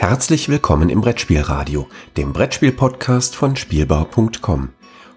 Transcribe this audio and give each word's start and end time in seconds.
Herzlich 0.00 0.48
willkommen 0.48 0.88
im 0.88 1.02
Brettspielradio, 1.02 1.86
dem 2.16 2.32
Brettspiel-Podcast 2.32 3.36
von 3.36 3.54
Spielbau.com. 3.54 4.70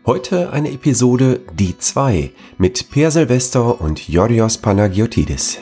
Heute 0.06 0.52
eine 0.52 0.74
Episode 0.74 1.40
Die 1.54 1.78
2 1.78 2.34
mit 2.58 2.92
Per 2.92 3.10
Silvester 3.10 3.80
und 3.80 4.10
Yorios 4.10 4.58
Panagiotidis. 4.58 5.60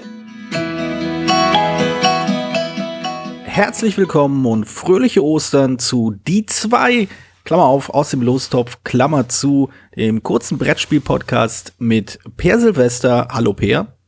Herzlich 3.43 3.95
willkommen 3.99 4.43
und 4.47 4.65
fröhliche 4.65 5.23
Ostern 5.23 5.77
zu 5.77 6.15
Die 6.27 6.47
2, 6.47 7.07
Klammer 7.43 7.65
auf, 7.65 7.91
aus 7.91 8.09
dem 8.09 8.23
Lostopf, 8.23 8.79
Klammer 8.83 9.29
zu, 9.29 9.69
dem 9.95 10.23
kurzen 10.23 10.57
Brettspiel-Podcast 10.57 11.75
mit 11.77 12.17
Per 12.37 12.59
Silvester. 12.59 13.27
Hallo 13.31 13.53
Per. 13.53 14.00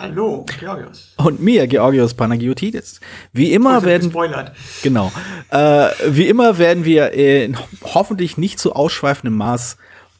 Hallo, 0.00 0.46
Georgios. 0.58 1.12
Und 1.18 1.42
mir, 1.42 1.66
Georgios 1.66 2.14
Panagiotidis. 2.14 3.00
Wie 3.34 3.52
immer 3.52 3.80
Oh, 3.80 3.84
werden 3.84 4.04
Gespoilert. 4.04 4.56
genau, 4.82 5.12
äh, 5.50 5.90
wie 6.08 6.26
immer 6.26 6.56
werden 6.56 6.86
wir 6.86 7.12
in 7.12 7.58
hoffentlich 7.84 8.38
nicht 8.38 8.58
so 8.60 8.72
ausschweifendem 8.72 9.36
Maß 9.36 9.76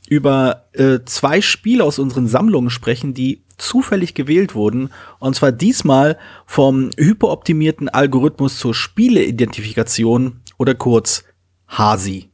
über 0.06 0.66
äh, 0.74 0.98
zwei 1.06 1.40
Spiele 1.40 1.82
aus 1.82 1.98
unseren 1.98 2.26
Sammlungen 2.26 2.68
sprechen, 2.68 3.14
die 3.14 3.42
zufällig 3.56 4.12
gewählt 4.12 4.54
wurden. 4.54 4.90
Und 5.18 5.34
zwar 5.36 5.50
diesmal 5.50 6.18
vom 6.44 6.90
hyperoptimierten 6.98 7.88
Algorithmus 7.88 8.58
zur 8.58 8.74
Spieleidentifikation 8.74 10.40
oder 10.58 10.74
kurz 10.74 11.24
HASI. 11.68 12.28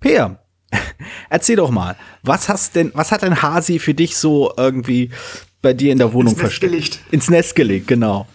Peer, 0.00 0.42
erzähl 1.30 1.54
doch 1.56 1.70
mal, 1.70 1.94
was 2.24 2.48
hast 2.48 2.74
denn, 2.74 2.90
was 2.94 3.12
hat 3.12 3.22
ein 3.22 3.40
Hasi 3.40 3.78
für 3.78 3.94
dich 3.94 4.16
so 4.16 4.52
irgendwie 4.56 5.10
bei 5.62 5.72
dir 5.72 5.92
in 5.92 5.98
der 5.98 6.12
Wohnung 6.12 6.32
Ins 6.32 6.40
versteckt? 6.40 6.72
gelegt. 6.72 7.00
Ins 7.10 7.30
Nest 7.30 7.54
gelegt, 7.54 7.88
genau. 7.88 8.26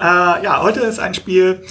Äh, 0.00 0.04
ja, 0.04 0.62
heute 0.62 0.80
ist 0.80 0.98
ein 0.98 1.14
Spiel, 1.14 1.64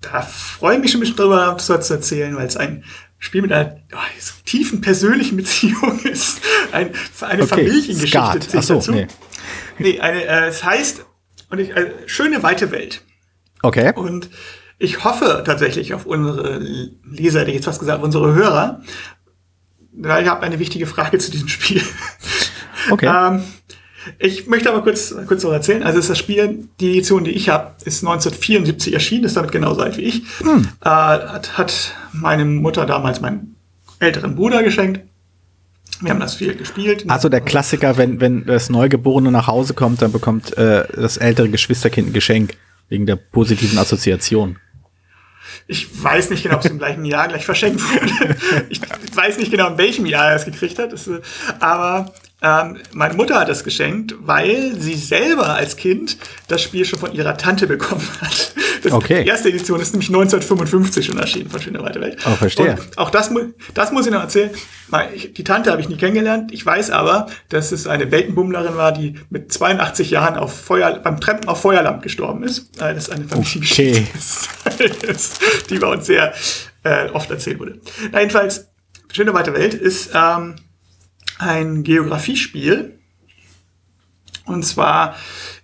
da 0.00 0.22
freue 0.22 0.76
ich 0.76 0.82
mich 0.82 0.90
schon 0.90 0.98
ein 0.98 1.02
bisschen 1.02 1.16
drüber, 1.16 1.54
das 1.56 1.86
zu 1.86 1.92
erzählen, 1.94 2.36
weil 2.36 2.46
es 2.46 2.56
ein 2.56 2.84
Spiel 3.18 3.42
mit 3.42 3.52
einer 3.52 3.76
oh, 3.92 3.98
so 4.20 4.32
tiefen 4.44 4.80
persönlichen 4.80 5.36
Beziehung 5.36 6.00
ist. 6.04 6.40
Ein, 6.72 6.90
eine 7.20 7.42
Okay, 7.42 7.48
Familiengeschichte 7.48 8.08
Skat. 8.08 8.48
Ach 8.56 8.62
so, 8.62 8.74
dazu. 8.74 8.92
nee. 8.92 9.06
Nee, 9.78 10.00
eine, 10.00 10.24
äh, 10.24 10.48
es 10.48 10.64
heißt, 10.64 11.04
und 11.50 11.58
ich, 11.58 11.70
äh, 11.70 11.92
schöne 12.06 12.42
weite 12.42 12.70
Welt. 12.70 13.02
Okay. 13.62 13.92
Und 13.94 14.28
ich 14.78 15.04
hoffe 15.04 15.42
tatsächlich 15.46 15.94
auf 15.94 16.06
unsere 16.06 16.58
Leser, 17.04 17.40
hätte 17.40 17.50
ich 17.50 17.56
jetzt 17.56 17.66
fast 17.66 17.78
gesagt, 17.78 17.98
auf 17.98 18.04
unsere 18.04 18.34
Hörer, 18.34 18.82
weil 19.92 20.24
ich 20.24 20.28
habe 20.28 20.42
eine 20.42 20.58
wichtige 20.58 20.86
Frage 20.86 21.18
zu 21.18 21.30
diesem 21.30 21.48
Spiel. 21.48 21.82
Okay. 22.90 23.06
Ähm, 23.14 23.44
ich 24.18 24.46
möchte 24.46 24.70
aber 24.70 24.82
kurz, 24.82 25.14
kurz 25.26 25.42
noch 25.44 25.52
erzählen. 25.52 25.82
Also 25.82 25.98
ist 25.98 26.10
das 26.10 26.18
Spiel, 26.18 26.68
die 26.80 26.90
Edition, 26.90 27.24
die 27.24 27.30
ich 27.30 27.48
habe, 27.48 27.72
ist 27.84 28.02
1974 28.02 28.92
erschienen, 28.92 29.24
ist 29.24 29.36
damit 29.36 29.52
genauso 29.52 29.82
alt 29.82 29.96
wie 29.96 30.02
ich. 30.02 30.22
Hm. 30.38 30.68
Äh, 30.80 30.88
hat, 30.88 31.58
hat 31.58 31.94
meine 32.12 32.44
Mutter 32.44 32.86
damals 32.86 33.20
meinen 33.20 33.56
älteren 33.98 34.34
Bruder 34.34 34.62
geschenkt. 34.62 35.00
Wir 36.00 36.10
haben 36.10 36.20
das 36.20 36.34
viel 36.34 36.56
gespielt. 36.56 37.04
Also 37.08 37.28
der 37.28 37.40
Klassiker, 37.40 37.96
wenn, 37.96 38.20
wenn 38.20 38.44
das 38.44 38.70
Neugeborene 38.70 39.30
nach 39.30 39.46
Hause 39.46 39.74
kommt, 39.74 40.02
dann 40.02 40.10
bekommt 40.10 40.56
äh, 40.58 40.84
das 40.94 41.16
ältere 41.16 41.48
Geschwisterkind 41.48 42.08
ein 42.08 42.12
Geschenk 42.12 42.56
wegen 42.88 43.06
der 43.06 43.16
positiven 43.16 43.78
Assoziation. 43.78 44.58
Ich 45.66 46.02
weiß 46.02 46.30
nicht 46.30 46.42
genau, 46.42 46.56
ob 46.56 46.64
es 46.64 46.70
im 46.70 46.78
gleichen 46.78 47.04
Jahr 47.04 47.28
gleich 47.28 47.44
verschenkt 47.44 47.80
wurde. 47.80 48.36
Ich 48.70 48.80
weiß 49.14 49.38
nicht 49.38 49.50
genau, 49.50 49.68
in 49.68 49.78
welchem 49.78 50.06
Jahr 50.06 50.30
er 50.30 50.36
es 50.36 50.44
gekriegt 50.44 50.78
hat. 50.78 50.94
Aber 51.60 52.12
ähm, 52.42 52.78
meine 52.92 53.14
Mutter 53.14 53.38
hat 53.38 53.48
es 53.48 53.62
geschenkt, 53.62 54.14
weil 54.20 54.74
sie 54.78 54.94
selber 54.94 55.54
als 55.54 55.76
Kind 55.76 56.16
das 56.48 56.62
Spiel 56.62 56.84
schon 56.84 56.98
von 56.98 57.12
ihrer 57.12 57.36
Tante 57.36 57.66
bekommen 57.66 58.06
hat. 58.20 58.54
Das, 58.82 58.92
Okay. 58.92 59.22
Die 59.22 59.28
erste 59.28 59.48
Edition 59.48 59.80
ist 59.80 59.92
nämlich 59.92 60.08
1955 60.08 61.06
schon 61.06 61.18
erschienen 61.18 61.48
von 61.48 61.60
Schöne 61.60 61.80
Weite 61.82 62.00
Welt. 62.00 62.18
Oh, 62.26 62.34
verstehe. 62.34 62.72
Und 62.72 62.98
auch 62.98 63.10
das, 63.10 63.30
das 63.74 63.92
muss 63.92 64.06
ich 64.06 64.12
noch 64.12 64.22
erzählen. 64.22 64.50
Die 65.36 65.44
Tante 65.44 65.70
habe 65.70 65.80
ich 65.80 65.88
nie 65.88 65.96
kennengelernt. 65.96 66.52
Ich 66.52 66.66
weiß 66.66 66.90
aber, 66.90 67.26
dass 67.48 67.70
es 67.70 67.86
eine 67.86 68.10
Weltenbummlerin 68.10 68.76
war, 68.76 68.92
die 68.92 69.14
mit 69.30 69.52
82 69.52 70.10
Jahren 70.10 70.36
auf 70.36 70.52
Feuer, 70.52 70.98
beim 70.98 71.20
Treppen 71.20 71.48
auf 71.48 71.60
Feuerland 71.60 72.02
gestorben 72.02 72.42
ist. 72.42 72.70
Das 72.78 72.96
ist 72.96 73.12
eine 73.12 73.24
Familiengeschichte, 73.24 74.02
ist, 75.06 75.40
die 75.70 75.78
bei 75.78 75.86
uns 75.86 76.06
sehr 76.06 76.34
äh, 76.82 77.08
oft 77.10 77.30
erzählt 77.30 77.60
wurde. 77.60 77.80
Na, 78.10 78.18
jedenfalls, 78.18 78.68
Schöne 79.12 79.34
Weite 79.34 79.52
Welt 79.52 79.74
ist 79.74 80.10
ähm, 80.14 80.56
ein 81.42 81.82
Geografiespiel. 81.82 82.98
Und 84.44 84.64
zwar, 84.64 85.16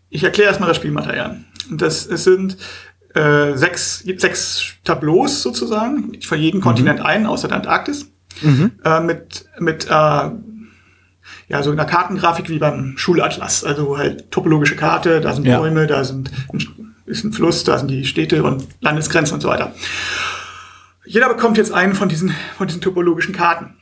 ich 0.08 0.24
erkläre 0.24 0.48
erstmal 0.48 0.68
das 0.68 0.76
Spielmaterial. 0.76 1.40
Das 1.70 2.06
es 2.06 2.24
sind 2.24 2.56
äh, 3.14 3.54
sechs, 3.54 3.98
sechs 3.98 4.74
Tableaus 4.84 5.42
sozusagen, 5.42 6.20
für 6.20 6.36
jeden 6.36 6.60
Kontinent 6.60 7.00
einen, 7.00 7.26
außer 7.26 7.48
der 7.48 7.58
Antarktis. 7.58 8.10
Äh, 8.84 9.00
mit 9.00 9.46
mit 9.58 9.86
äh, 9.86 10.30
ja, 11.48 11.62
so 11.62 11.70
einer 11.70 11.84
Kartengrafik 11.86 12.48
wie 12.48 12.58
beim 12.58 12.96
Schulatlas. 12.96 13.64
Also 13.64 13.96
halt 13.96 14.30
topologische 14.30 14.76
Karte, 14.76 15.20
da 15.20 15.34
sind 15.34 15.46
Ja. 15.46 15.58
Bäume, 15.58 15.86
da 15.86 16.04
sind 16.04 16.30
ein, 16.52 16.94
ist 17.06 17.24
ein 17.24 17.32
Fluss, 17.32 17.64
da 17.64 17.78
sind 17.78 17.88
die 17.88 18.04
Städte 18.04 18.42
und 18.42 18.66
Landesgrenzen 18.80 19.34
und 19.34 19.40
so 19.40 19.48
weiter. 19.48 19.74
Jeder 21.06 21.28
bekommt 21.28 21.56
jetzt 21.56 21.72
einen 21.72 21.94
von 21.94 22.08
diesen, 22.08 22.34
von 22.56 22.66
diesen 22.66 22.82
topologischen 22.82 23.34
Karten. 23.34 23.77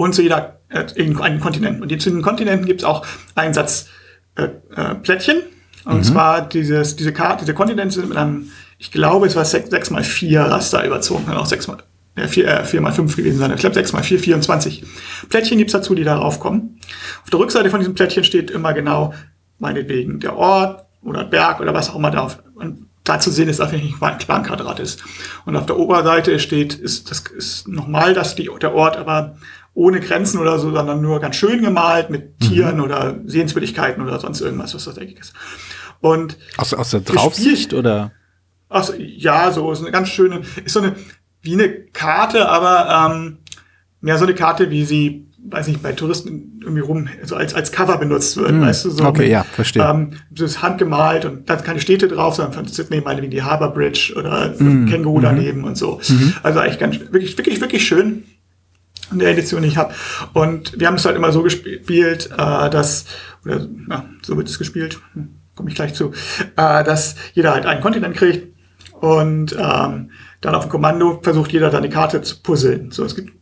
Und 0.00 0.14
zu 0.14 0.22
jeder 0.22 0.60
äh, 0.70 0.86
einen 0.98 1.40
Kontinent. 1.40 1.82
Und 1.82 2.00
zu 2.00 2.08
den 2.08 2.22
Kontinenten 2.22 2.64
gibt 2.64 2.80
es 2.80 2.84
auch 2.86 3.04
einen 3.34 3.52
Satz 3.52 3.88
äh, 4.34 4.44
äh, 4.74 4.94
Plättchen. 4.94 5.42
Und 5.84 6.04
zwar 6.04 6.40
dieses, 6.40 6.96
diese 6.96 7.12
Karte, 7.12 7.44
diese 7.44 7.52
Kontinente 7.52 7.94
sind 7.94 8.08
mit 8.08 8.16
einem, 8.16 8.50
ich 8.78 8.92
glaube, 8.92 9.26
es 9.26 9.36
war 9.36 9.44
6, 9.44 9.68
6 9.68 9.90
mal 9.90 10.02
4 10.02 10.40
Raster 10.40 10.86
überzogen, 10.86 11.26
kann 11.26 11.36
auch 11.36 11.44
6 11.44 11.68
mal, 11.68 11.78
äh, 12.16 12.26
4, 12.28 12.48
äh, 12.48 12.64
4 12.64 12.80
mal 12.80 12.92
5 12.92 13.14
gewesen 13.14 13.38
sein. 13.38 13.52
Ich 13.52 13.60
glaube 13.60 13.74
6 13.74 13.92
mal 13.92 14.02
4, 14.02 14.18
24. 14.20 14.84
Plättchen 15.28 15.58
gibt's 15.58 15.74
dazu, 15.74 15.94
die 15.94 16.04
darauf 16.04 16.40
kommen. 16.40 16.80
Auf 17.22 17.28
der 17.28 17.38
Rückseite 17.38 17.68
von 17.68 17.80
diesem 17.80 17.94
Plättchen 17.94 18.24
steht 18.24 18.50
immer 18.50 18.72
genau, 18.72 19.12
meinetwegen, 19.58 20.18
der 20.20 20.34
Ort 20.34 20.86
oder 21.02 21.24
Berg 21.24 21.60
oder 21.60 21.74
was 21.74 21.90
auch 21.90 21.96
immer 21.96 22.10
da 22.10 22.20
auf, 22.20 22.38
und 22.54 22.86
da 23.04 23.18
zu 23.18 23.30
sehen 23.30 23.48
ist, 23.48 23.60
auf 23.60 23.72
welchem 23.72 23.98
Planquadrat 23.98 24.80
ist. 24.80 25.02
Und 25.44 25.56
auf 25.56 25.66
der 25.66 25.78
Oberseite 25.78 26.38
steht, 26.38 26.74
ist, 26.74 27.10
das 27.10 27.20
ist 27.36 27.68
nochmal 27.68 28.14
das, 28.14 28.34
die, 28.34 28.48
der 28.60 28.74
Ort, 28.74 28.96
aber 28.96 29.36
ohne 29.80 30.00
Grenzen 30.00 30.38
oder 30.38 30.58
so, 30.58 30.70
sondern 30.74 31.00
nur 31.00 31.20
ganz 31.20 31.36
schön 31.36 31.62
gemalt 31.62 32.10
mit 32.10 32.38
Tieren 32.38 32.80
oder 32.80 33.18
Sehenswürdigkeiten 33.24 34.02
oder 34.02 34.20
sonst 34.20 34.42
irgendwas, 34.42 34.74
was 34.74 34.84
das 34.84 34.98
eigentlich 34.98 35.18
ist. 35.18 35.32
Und 36.00 36.36
Aus, 36.58 36.74
aus 36.74 36.90
der 36.90 37.00
Draufsicht 37.00 37.72
oder? 37.72 38.12
also, 38.68 38.92
ja, 38.98 39.50
so 39.50 39.72
ist 39.72 39.80
eine 39.80 39.90
ganz 39.90 40.10
schöne, 40.10 40.42
ist 40.62 40.74
so 40.74 40.80
eine, 40.80 40.96
wie 41.40 41.54
eine 41.54 41.70
Karte, 41.70 42.50
aber 42.50 43.10
ähm, 43.10 43.38
mehr 44.02 44.18
so 44.18 44.26
eine 44.26 44.34
Karte, 44.34 44.70
wie 44.70 44.84
sie, 44.84 45.28
weiß 45.48 45.68
nicht, 45.68 45.82
bei 45.82 45.92
Touristen 45.92 46.60
irgendwie 46.60 46.82
rum, 46.82 47.08
so 47.22 47.36
als, 47.36 47.54
als 47.54 47.72
Cover 47.72 47.96
benutzt 47.96 48.36
wird, 48.36 48.60
weißt 48.60 48.84
du, 48.84 48.90
so. 48.90 49.04
Okay, 49.06 49.30
ja, 49.30 49.44
verstehe. 49.44 49.82
Ähm, 49.82 50.12
so 50.34 50.44
ist 50.44 50.60
handgemalt 50.60 51.24
und 51.24 51.48
da 51.48 51.56
sind 51.56 51.64
keine 51.64 51.80
Städte 51.80 52.06
drauf, 52.06 52.34
sondern 52.34 52.52
von 52.52 52.66
Sydney 52.66 53.00
meinetwegen 53.00 53.30
die 53.30 53.42
Harbour 53.42 53.70
Bridge 53.70 54.12
oder 54.14 54.54
ein 54.58 54.86
Känguru 54.90 55.20
daneben 55.22 55.64
und 55.64 55.78
so. 55.78 56.02
Also 56.42 56.60
eigentlich 56.60 56.78
ganz, 56.78 57.00
wirklich, 57.00 57.38
wirklich, 57.38 57.62
wirklich 57.62 57.86
schön 57.86 58.24
in 59.12 59.18
der 59.18 59.30
Edition, 59.30 59.62
die 59.62 59.68
ich 59.68 59.76
habe. 59.76 59.94
Und 60.32 60.78
wir 60.78 60.86
haben 60.86 60.94
es 60.96 61.04
halt 61.04 61.16
immer 61.16 61.32
so 61.32 61.42
gespielt, 61.42 62.30
äh, 62.32 62.70
dass, 62.70 63.06
oder 63.44 63.66
ja, 63.88 64.04
so 64.22 64.36
wird 64.36 64.48
es 64.48 64.58
gespielt, 64.58 65.00
hm, 65.14 65.36
komme 65.54 65.68
ich 65.68 65.74
gleich 65.74 65.94
zu, 65.94 66.12
äh, 66.56 66.84
dass 66.84 67.16
jeder 67.34 67.52
halt 67.52 67.66
einen 67.66 67.80
Kontinent 67.80 68.16
kriegt 68.16 68.48
und 69.00 69.56
ähm, 69.58 70.10
dann 70.40 70.54
auf 70.54 70.64
dem 70.64 70.70
Kommando 70.70 71.20
versucht 71.22 71.52
jeder 71.52 71.70
dann 71.70 71.82
die 71.82 71.90
Karte 71.90 72.22
zu 72.22 72.40
puzzeln. 72.42 72.90
So, 72.90 73.04
es 73.04 73.14
gibt 73.14 73.32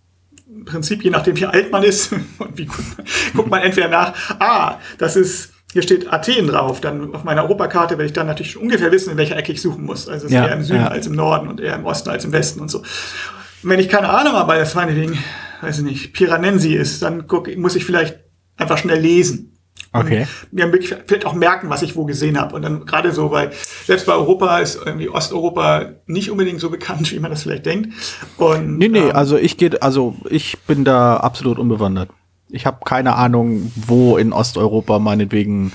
im 0.48 0.64
Prinzip, 0.64 1.02
je 1.04 1.10
nachdem 1.10 1.36
wie 1.36 1.46
alt 1.46 1.70
man 1.70 1.82
ist, 1.82 2.12
und 2.38 2.58
wie 2.58 2.66
guckt 2.66 2.96
man, 2.96 3.06
guckt 3.34 3.50
man 3.50 3.62
entweder 3.62 3.88
nach, 3.88 4.14
ah, 4.38 4.78
das 4.98 5.16
ist, 5.16 5.52
hier 5.72 5.82
steht 5.82 6.12
Athen 6.12 6.46
drauf, 6.46 6.80
dann 6.80 7.14
auf 7.14 7.24
meiner 7.24 7.42
Europakarte 7.42 7.98
werde 7.98 8.06
ich 8.06 8.12
dann 8.12 8.26
natürlich 8.26 8.52
schon 8.52 8.62
ungefähr 8.62 8.90
wissen, 8.90 9.10
in 9.10 9.16
welcher 9.16 9.36
Ecke 9.36 9.52
ich 9.52 9.60
suchen 9.60 9.84
muss. 9.84 10.08
Also 10.08 10.26
es 10.26 10.32
ist 10.32 10.36
Ja, 10.36 10.46
eher 10.46 10.54
im 10.54 10.62
Süden 10.62 10.80
ja. 10.80 10.88
als 10.88 11.06
im 11.06 11.14
Norden 11.14 11.48
und 11.48 11.60
eher 11.60 11.74
im 11.74 11.84
Osten 11.84 12.08
als 12.08 12.24
im 12.24 12.32
Westen 12.32 12.60
und 12.60 12.70
so. 12.70 12.78
Und 12.78 13.70
wenn 13.70 13.80
ich 13.80 13.88
keine 13.88 14.08
Ahnung 14.08 14.32
habe, 14.32 14.48
weil 14.48 14.60
das 14.60 14.74
meinetwegen, 14.74 15.18
weiß 15.60 15.78
ich 15.78 15.84
nicht, 15.84 16.12
Piranesi 16.12 16.74
ist, 16.74 17.02
dann 17.02 17.26
guck, 17.26 17.54
muss 17.56 17.76
ich 17.76 17.84
vielleicht 17.84 18.18
einfach 18.56 18.78
schnell 18.78 19.00
lesen. 19.00 19.58
Okay. 19.92 20.26
Mir 20.50 20.70
vielleicht 21.06 21.24
auch 21.24 21.32
merken, 21.32 21.70
was 21.70 21.82
ich 21.82 21.96
wo 21.96 22.04
gesehen 22.04 22.38
habe. 22.38 22.54
Und 22.54 22.62
dann 22.62 22.84
gerade 22.84 23.12
so, 23.12 23.30
weil 23.30 23.52
selbst 23.86 24.06
bei 24.06 24.12
Europa 24.12 24.58
ist 24.58 24.78
irgendwie 24.84 25.08
Osteuropa 25.08 25.92
nicht 26.06 26.30
unbedingt 26.30 26.60
so 26.60 26.68
bekannt, 26.68 27.10
wie 27.12 27.18
man 27.18 27.30
das 27.30 27.42
vielleicht 27.42 27.66
denkt. 27.66 27.94
Und, 28.36 28.78
Nee, 28.78 28.88
nee, 28.88 29.08
ähm, 29.08 29.16
also 29.16 29.36
ich 29.36 29.56
geht, 29.56 29.82
also 29.82 30.16
ich 30.28 30.58
bin 30.66 30.84
da 30.84 31.16
absolut 31.16 31.58
unbewandert. 31.58 32.10
Ich 32.50 32.66
habe 32.66 32.78
keine 32.84 33.16
Ahnung, 33.16 33.72
wo 33.74 34.16
in 34.16 34.32
Osteuropa 34.32 34.98
meinetwegen 34.98 35.72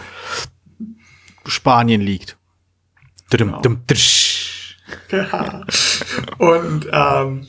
Spanien 1.45 2.01
liegt. 2.01 2.37
Dum, 3.29 3.81
Genau. 5.07 5.63
und, 6.37 6.87
ähm, 6.91 7.47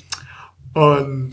und 0.72 1.30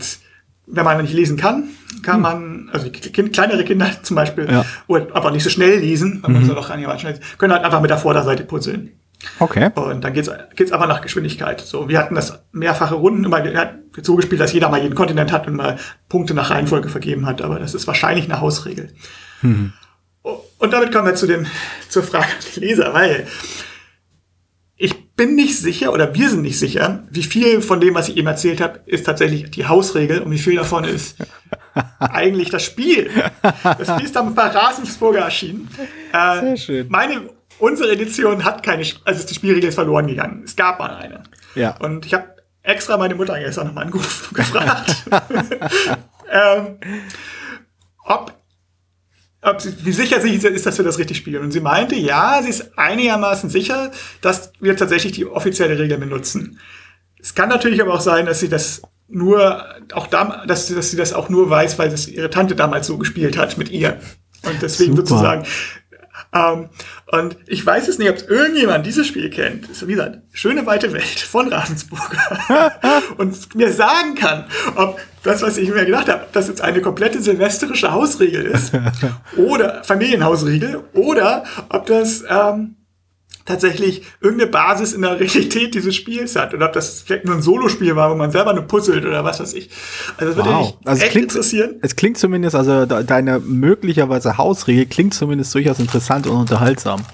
wenn 0.72 0.84
man 0.84 1.00
nicht 1.02 1.14
lesen 1.14 1.36
kann, 1.36 1.64
kann 2.02 2.20
man, 2.20 2.68
also 2.72 2.90
kind, 2.90 3.32
kleinere 3.32 3.64
Kinder 3.64 3.88
zum 4.02 4.16
Beispiel, 4.16 4.50
Ja. 4.50 4.64
oder 4.88 5.14
einfach 5.14 5.30
nicht 5.30 5.44
so 5.44 5.50
schnell 5.50 5.78
lesen, 5.78 6.18
weil 6.22 6.32
man 6.32 6.44
soll 6.44 6.58
auch 6.58 6.70
einigermaßen 6.70 7.00
schnell, 7.00 7.20
können 7.38 7.52
halt 7.52 7.64
einfach 7.64 7.80
mit 7.80 7.90
der 7.90 7.98
Vorderseite 7.98 8.44
puzzeln. 8.44 8.90
Okay. 9.38 9.70
Und 9.76 10.02
dann 10.02 10.12
geht's 10.14 10.28
geht's 10.56 10.72
aber 10.72 10.88
nach 10.88 11.00
Geschwindigkeit. 11.00 11.60
So, 11.60 11.88
wir 11.88 11.98
hatten 11.98 12.16
das 12.16 12.40
mehrfache 12.50 12.94
Runden 12.96 13.22
immer 13.22 13.40
so 14.02 14.16
gespielt, 14.16 14.40
dass 14.40 14.52
jeder 14.52 14.68
mal 14.68 14.82
jeden 14.82 14.96
Kontinent 14.96 15.30
hat 15.30 15.46
und 15.46 15.54
mal 15.54 15.78
Punkte 16.08 16.34
nach 16.34 16.50
Reihenfolge 16.50 16.88
vergeben 16.88 17.24
hat. 17.26 17.40
Aber 17.40 17.60
das 17.60 17.72
ist 17.74 17.86
wahrscheinlich 17.86 18.24
eine 18.24 18.40
Hausregel. 18.40 18.88
Mhm. 19.42 19.72
Und 20.22 20.72
damit 20.72 20.92
kommen 20.92 21.06
wir 21.06 21.14
zu 21.14 21.26
dem, 21.26 21.46
zur 21.88 22.02
Frage 22.02 22.26
der 22.56 22.62
Leser, 22.62 22.94
weil 22.94 23.26
bin 25.22 25.36
nicht 25.36 25.56
sicher 25.56 25.92
oder 25.92 26.12
wir 26.16 26.28
sind 26.28 26.42
nicht 26.42 26.58
sicher, 26.58 27.04
wie 27.08 27.22
viel 27.22 27.62
von 27.62 27.80
dem, 27.80 27.94
was 27.94 28.08
ich 28.08 28.16
eben 28.16 28.26
erzählt 28.26 28.60
habe, 28.60 28.80
ist 28.86 29.06
tatsächlich 29.06 29.52
die 29.52 29.66
Hausregel 29.66 30.20
und 30.20 30.32
wie 30.32 30.38
viel 30.38 30.56
davon 30.56 30.82
ist 30.82 31.16
eigentlich 32.00 32.50
das 32.50 32.64
Spiel. 32.64 33.08
Das 33.62 33.88
Spiel 33.88 34.04
ist 34.04 34.16
dann 34.16 34.34
bei 34.34 34.48
Ravensburger 34.48 35.20
erschienen. 35.20 35.68
Äh, 36.12 36.40
Sehr 36.40 36.56
schön. 36.56 36.88
Meine, 36.88 37.30
unsere 37.60 37.92
Edition 37.92 38.44
hat 38.44 38.64
keine, 38.64 38.84
also 39.04 39.24
die 39.24 39.34
Spielregel 39.34 39.68
ist 39.68 39.76
verloren 39.76 40.08
gegangen. 40.08 40.42
Es 40.44 40.56
gab 40.56 40.80
mal 40.80 40.92
eine. 40.96 41.22
Ja. 41.54 41.76
Und 41.76 42.04
ich 42.04 42.14
habe 42.14 42.24
extra 42.64 42.96
meine 42.96 43.14
Mutter 43.14 43.38
gestern 43.38 43.68
nochmal 43.68 43.84
angerufen 43.84 44.34
gefragt, 44.34 45.04
ähm, 46.32 46.78
ob 48.06 48.41
ob 49.42 49.60
sie, 49.60 49.74
wie 49.84 49.92
sicher 49.92 50.20
sie 50.20 50.34
ist, 50.34 50.66
dass 50.66 50.78
wir 50.78 50.84
das 50.84 50.98
richtig 50.98 51.16
spielen. 51.16 51.42
Und 51.42 51.50
sie 51.50 51.60
meinte, 51.60 51.96
ja, 51.96 52.40
sie 52.42 52.50
ist 52.50 52.78
einigermaßen 52.78 53.50
sicher, 53.50 53.90
dass 54.20 54.52
wir 54.60 54.76
tatsächlich 54.76 55.12
die 55.12 55.26
offizielle 55.26 55.78
Regel 55.78 55.98
benutzen. 55.98 56.58
Es 57.20 57.34
kann 57.34 57.48
natürlich 57.48 57.80
aber 57.82 57.94
auch 57.94 58.00
sein, 58.00 58.26
dass 58.26 58.40
sie 58.40 58.48
das 58.48 58.82
nur, 59.08 59.64
auch 59.92 60.06
da, 60.06 60.44
dass, 60.46 60.68
dass 60.68 60.90
sie 60.90 60.96
das 60.96 61.12
auch 61.12 61.28
nur 61.28 61.50
weiß, 61.50 61.78
weil 61.78 61.90
das 61.90 62.08
ihre 62.08 62.30
Tante 62.30 62.54
damals 62.54 62.86
so 62.86 62.98
gespielt 62.98 63.36
hat 63.36 63.58
mit 63.58 63.70
ihr. 63.70 64.00
Und 64.44 64.62
deswegen 64.62 64.96
Super. 64.96 65.08
sozusagen 65.08 65.46
ähm, 66.34 66.68
und 67.10 67.36
ich 67.46 67.64
weiß 67.64 67.88
es 67.88 67.98
nicht, 67.98 68.08
ob 68.08 68.30
irgendjemand 68.30 68.86
dieses 68.86 69.06
Spiel 69.06 69.28
kennt. 69.30 69.68
Ist 69.68 69.86
wie 69.86 69.92
gesagt, 69.92 70.18
schöne 70.32 70.64
weite 70.64 70.92
Welt 70.92 71.20
von 71.20 71.52
Ravensburger. 71.52 72.72
und 73.18 73.54
mir 73.54 73.72
sagen 73.72 74.14
kann, 74.14 74.46
ob 74.76 74.98
das, 75.22 75.42
was 75.42 75.58
ich 75.58 75.68
mir 75.70 75.84
gedacht 75.84 76.08
habe, 76.08 76.26
das 76.32 76.48
jetzt 76.48 76.62
eine 76.62 76.80
komplette 76.80 77.20
silvestrische 77.20 77.92
Hausregel 77.92 78.46
ist 78.46 78.72
oder 79.36 79.84
Familienhausregel 79.84 80.84
oder 80.94 81.44
ob 81.68 81.86
das 81.86 82.24
ähm, 82.28 82.76
tatsächlich 83.44 84.02
irgendeine 84.20 84.50
Basis 84.50 84.92
in 84.92 85.02
der 85.02 85.18
Realität 85.18 85.74
dieses 85.74 85.94
Spiels 85.94 86.36
hat 86.36 86.54
oder 86.54 86.66
ob 86.66 86.72
das 86.72 87.00
vielleicht 87.00 87.24
nur 87.24 87.34
ein 87.34 87.42
Solospiel 87.42 87.96
war, 87.96 88.10
wo 88.10 88.14
man 88.14 88.30
selber 88.30 88.52
nur 88.52 88.64
puzzelt 88.64 89.04
oder 89.04 89.24
was 89.24 89.40
weiß 89.40 89.54
ich. 89.54 89.70
Also 90.16 90.32
das 90.32 90.36
würde 90.36 90.50
wow. 90.50 90.66
mich 90.66 90.76
also 90.86 91.02
echt 91.02 91.12
klingt, 91.12 91.30
interessieren. 91.30 91.74
Es 91.82 91.96
klingt 91.96 92.18
zumindest, 92.18 92.54
also 92.54 92.86
deine 92.86 93.38
möglicherweise 93.38 94.38
Hausregel 94.38 94.86
klingt 94.86 95.14
zumindest 95.14 95.54
durchaus 95.54 95.78
interessant 95.78 96.26
und 96.26 96.36
unterhaltsam. 96.36 97.04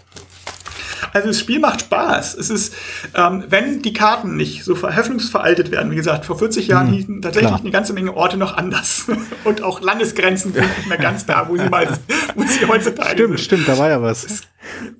Also 1.13 1.29
das 1.29 1.41
Spiel 1.41 1.59
macht 1.59 1.81
Spaß. 1.83 2.35
Es 2.35 2.51
ist, 2.51 2.75
ähm, 3.15 3.45
wenn 3.49 3.83
die 3.83 3.93
Karten 3.93 4.37
nicht 4.37 4.65
so 4.65 4.75
verhöffnungsveraltet 4.75 5.71
werden, 5.71 5.91
wie 5.91 5.97
gesagt, 5.97 6.25
vor 6.25 6.39
40 6.39 6.69
Jahren 6.69 6.89
hm, 6.89 6.95
hießen 6.95 7.23
tatsächlich 7.23 7.51
klar. 7.51 7.61
eine 7.61 7.71
ganze 7.71 7.93
Menge 7.93 8.17
Orte 8.17 8.37
noch 8.37 8.57
anders. 8.57 9.07
Und 9.45 9.63
auch 9.63 9.81
Landesgrenzen 9.81 10.53
sind 10.53 10.67
nicht 10.77 10.89
mehr 10.89 10.99
ganz 10.99 11.27
da, 11.27 11.49
wo 11.49 11.57
sie 11.57 11.69
mal, 11.69 11.89
wo 12.35 12.43
sie 12.43 12.67
heutzutage 12.67 13.11
Stimmt, 13.11 13.29
sind. 13.29 13.41
stimmt, 13.41 13.69
da 13.69 13.79
war 13.79 13.89
ja 13.89 14.03
was. 14.03 14.25
Es, 14.25 14.43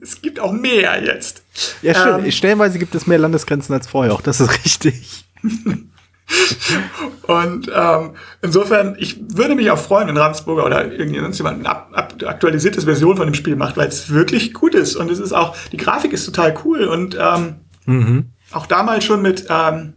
es 0.01 0.23
gibt 0.23 0.41
auch 0.41 0.53
mehr 0.53 1.03
jetzt. 1.03 1.43
Ja, 1.83 1.95
stimmt. 1.95 2.25
Ähm, 2.25 2.33
Stellenweise 2.33 2.79
gibt 2.79 2.95
es 2.95 3.07
mehr 3.07 3.19
Landesgrenzen 3.19 3.75
als 3.75 3.87
vorher, 3.87 4.15
auch 4.15 4.23
das 4.23 4.41
ist 4.41 4.65
richtig. 4.65 5.25
Und 7.23 7.71
ähm, 7.75 8.11
insofern, 8.43 8.97
ich 8.99 9.19
würde 9.35 9.55
mich 9.55 9.71
auch 9.71 9.79
freuen, 9.79 10.09
wenn 10.09 10.17
Ravensburger 10.17 10.65
oder 10.65 10.93
irgendjemand 10.93 11.67
eine 11.67 11.69
aktualisierte 12.29 12.83
Version 12.83 13.17
von 13.17 13.27
dem 13.27 13.35
Spiel 13.35 13.57
macht, 13.57 13.77
weil 13.77 13.89
es 13.89 14.11
wirklich 14.11 14.53
gut 14.55 14.75
ist. 14.75 14.97
Und 14.97 15.11
es 15.11 15.19
ist 15.19 15.33
auch, 15.33 15.57
die 15.73 15.77
Grafik 15.77 16.13
ist 16.13 16.27
total 16.27 16.55
cool 16.65 16.85
und 16.85 17.17
ähm, 17.21 17.57
mhm. 17.87 18.27
auch 18.53 18.67
damals 18.67 19.05
schon 19.05 19.23
mit 19.23 19.47
ähm, 19.49 19.95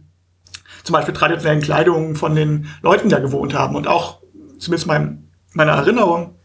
zum 0.84 0.94
Beispiel 0.94 1.14
traditionellen 1.14 1.62
Kleidungen 1.62 2.16
von 2.16 2.34
den 2.34 2.66
Leuten, 2.82 3.08
die 3.08 3.14
da 3.14 3.20
gewohnt 3.20 3.54
haben. 3.54 3.76
Und 3.76 3.86
auch, 3.86 4.20
zumindest 4.58 4.86
mein, 4.86 5.28
meiner 5.52 5.72
Erinnerung, 5.72 6.36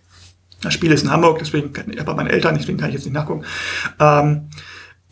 das 0.62 0.74
Spiel 0.74 0.92
ist 0.92 1.04
in 1.04 1.12
Hamburg, 1.12 1.38
deswegen, 1.40 1.72
aber 2.00 2.16
meine 2.16 2.32
Eltern, 2.32 2.56
deswegen 2.58 2.78
kann 2.78 2.90
ich 2.90 2.96
jetzt 2.96 3.06
nicht 3.06 3.14
nachgucken. 3.14 3.46
Ähm, 4.00 4.50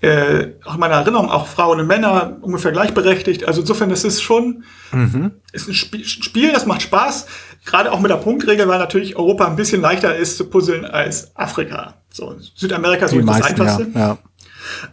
äh, 0.05 0.53
auch 0.65 0.75
in 0.75 0.79
meiner 0.79 0.95
Erinnerung 0.95 1.31
auch 1.31 1.47
Frauen 1.47 1.79
und 1.79 1.87
Männer 1.87 2.37
ungefähr 2.41 2.71
gleichberechtigt. 2.71 3.47
Also 3.47 3.61
insofern, 3.61 3.89
das 3.89 4.03
ist 4.03 4.21
schon 4.21 4.63
mhm. 4.91 5.31
ist 5.51 5.67
ein 5.67 5.73
Spiel, 5.73 6.53
das 6.53 6.67
macht 6.67 6.83
Spaß. 6.83 7.25
Gerade 7.65 7.91
auch 7.91 7.99
mit 7.99 8.11
der 8.11 8.17
Punktregel, 8.17 8.67
weil 8.67 8.77
natürlich 8.77 9.15
Europa 9.15 9.47
ein 9.47 9.55
bisschen 9.55 9.81
leichter 9.81 10.15
ist 10.15 10.37
zu 10.37 10.45
puzzeln 10.45 10.85
als 10.85 11.35
Afrika. 11.35 11.95
So, 12.11 12.35
Südamerika 12.53 13.05
ist 13.05 13.11
so 13.11 13.21
das 13.21 13.41
Einfachste. 13.41 13.87
Ja, 13.95 14.17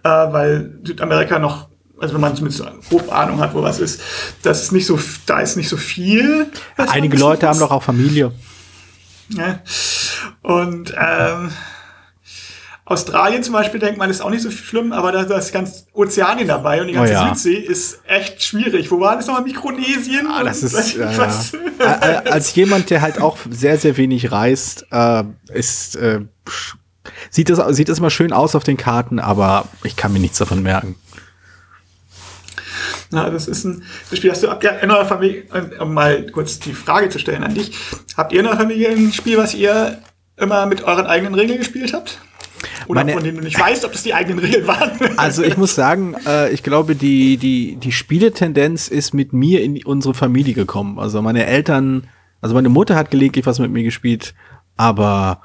ja. 0.03 0.29
Äh, 0.29 0.33
weil 0.33 0.79
Südamerika 0.83 1.39
noch, 1.39 1.69
also 2.01 2.15
wenn 2.15 2.23
man 2.23 2.35
zumindest 2.35 2.65
grob 2.89 3.13
Ahnung 3.13 3.39
hat, 3.41 3.55
wo 3.55 3.63
was 3.63 3.81
ist, 3.81 4.01
das 4.43 4.63
ist 4.63 4.73
nicht 4.73 4.87
so, 4.87 4.99
da 5.27 5.41
ist 5.41 5.57
nicht 5.57 5.69
so 5.69 5.77
viel. 5.77 6.47
Einige 6.79 7.19
Leute 7.19 7.47
haben 7.49 7.59
doch 7.59 7.71
auch 7.71 7.83
Familie. 7.83 8.33
Ja. 9.29 9.61
Und 10.41 10.95
ähm, 10.99 11.51
Australien 12.85 13.45
zum 13.45 13.53
Beispiel 13.53 13.79
denkt 13.79 13.97
man, 13.97 14.11
ist 14.11 14.21
auch 14.21 14.31
nicht 14.31 14.43
so 14.43 14.51
schlimm, 14.51 14.93
aber 14.93 15.13
da, 15.13 15.23
da 15.23 15.39
ist 15.39 15.53
ganz 15.53 15.87
Ozeanien 15.93 16.49
dabei 16.49 16.81
und 16.81 16.89
die 16.89 16.95
ganze 16.95 17.13
oh 17.13 17.17
ja. 17.17 17.35
Südsee 17.35 17.55
ist 17.55 18.01
echt 18.09 18.43
schwierig. 18.43 18.91
Wo 18.91 18.99
war 18.99 19.17
das 19.17 19.27
nochmal? 19.29 19.45
Mikronesien? 19.45 20.27
Ah, 20.27 20.43
das 20.43 20.65
ist, 20.65 20.97
ja. 20.97 21.07
Als 22.25 22.55
jemand, 22.57 22.91
der 22.91 23.01
halt 23.01 23.21
auch 23.21 23.39
sehr, 23.49 23.79
sehr 23.79 23.97
wenig 23.97 24.33
reist, 24.33 24.87
äh, 24.91 25.23
ist, 25.53 25.95
äh, 25.95 26.23
sieht 27.31 27.51
das, 27.51 27.77
sieht 27.77 27.89
das 27.89 28.01
mal 28.01 28.11
schön 28.11 28.33
aus 28.33 28.57
auf 28.57 28.65
den 28.65 28.77
Karten, 28.77 29.21
aber 29.21 29.69
ich 29.85 29.95
kann 29.95 30.13
mir 30.13 30.19
nichts 30.19 30.39
davon 30.39 30.63
merken. 30.63 30.97
Na, 33.13 33.31
das 33.31 33.47
ist 33.47 33.65
ein 33.65 33.85
Spiel, 34.13 34.31
hast 34.31 34.43
du 34.43 34.49
habt 34.51 34.65
ihr 34.65 34.81
in 34.81 34.91
eurer 34.91 35.05
Familie, 35.05 35.45
um 35.79 35.95
mal 35.95 36.27
kurz 36.33 36.59
die 36.59 36.73
Frage 36.73 37.11
zu 37.11 37.19
stellen 37.19 37.45
an 37.45 37.55
dich, 37.55 37.77
habt 38.17 38.33
ihr 38.33 38.41
in 38.41 38.47
eurer 38.47 38.57
Familie 38.57 38.89
ein 38.89 39.13
Spiel, 39.13 39.37
was 39.37 39.55
ihr 39.55 39.99
immer 40.37 40.67
mit 40.67 40.83
euren 40.83 41.07
eigenen 41.07 41.35
Regeln 41.35 41.59
gespielt 41.59 41.93
habt? 41.93 42.19
Oder 42.89 43.01
Meine, 43.01 43.13
von 43.13 43.25
denen 43.25 43.39
du 43.39 43.45
nicht 43.45 43.59
weißt, 43.59 43.85
ob 43.85 43.93
das 43.93 44.03
die 44.03 44.15
eigenen 44.15 44.39
Regeln 44.39 44.67
waren. 44.67 44.91
Also 45.17 45.43
ich 45.43 45.57
muss 45.57 45.75
sagen, 45.75 46.15
äh, 46.27 46.51
ich 46.51 46.63
glaube, 46.63 46.95
die, 46.95 47.37
die, 47.37 47.77
die 47.77 47.93
Spieletendenz 47.93 48.89
ist 48.89 49.15
mit 49.15 49.33
mir 49.33 49.63
in 49.63 49.85
unsere 49.85 50.15
Familie 50.15 50.55
gekommen. 50.55 50.99
Also 50.99 51.23
meine 51.23 51.47
Eltern, 51.47 52.09
also 52.41 52.55
meine 52.55 52.69
Mutter 52.69 52.97
hat 52.97 53.11
gelegentlich 53.11 53.47
was 53.47 53.59
mit 53.59 53.71
mir 53.71 53.83
gespielt, 53.83 54.35
aber 54.77 55.41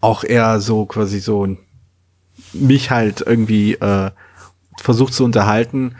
auch 0.00 0.24
eher 0.24 0.60
so 0.60 0.86
quasi 0.86 1.20
so 1.20 1.56
mich 2.52 2.90
halt 2.90 3.22
irgendwie 3.26 3.74
äh, 3.74 4.10
versucht 4.80 5.14
zu 5.14 5.24
unterhalten. 5.24 5.96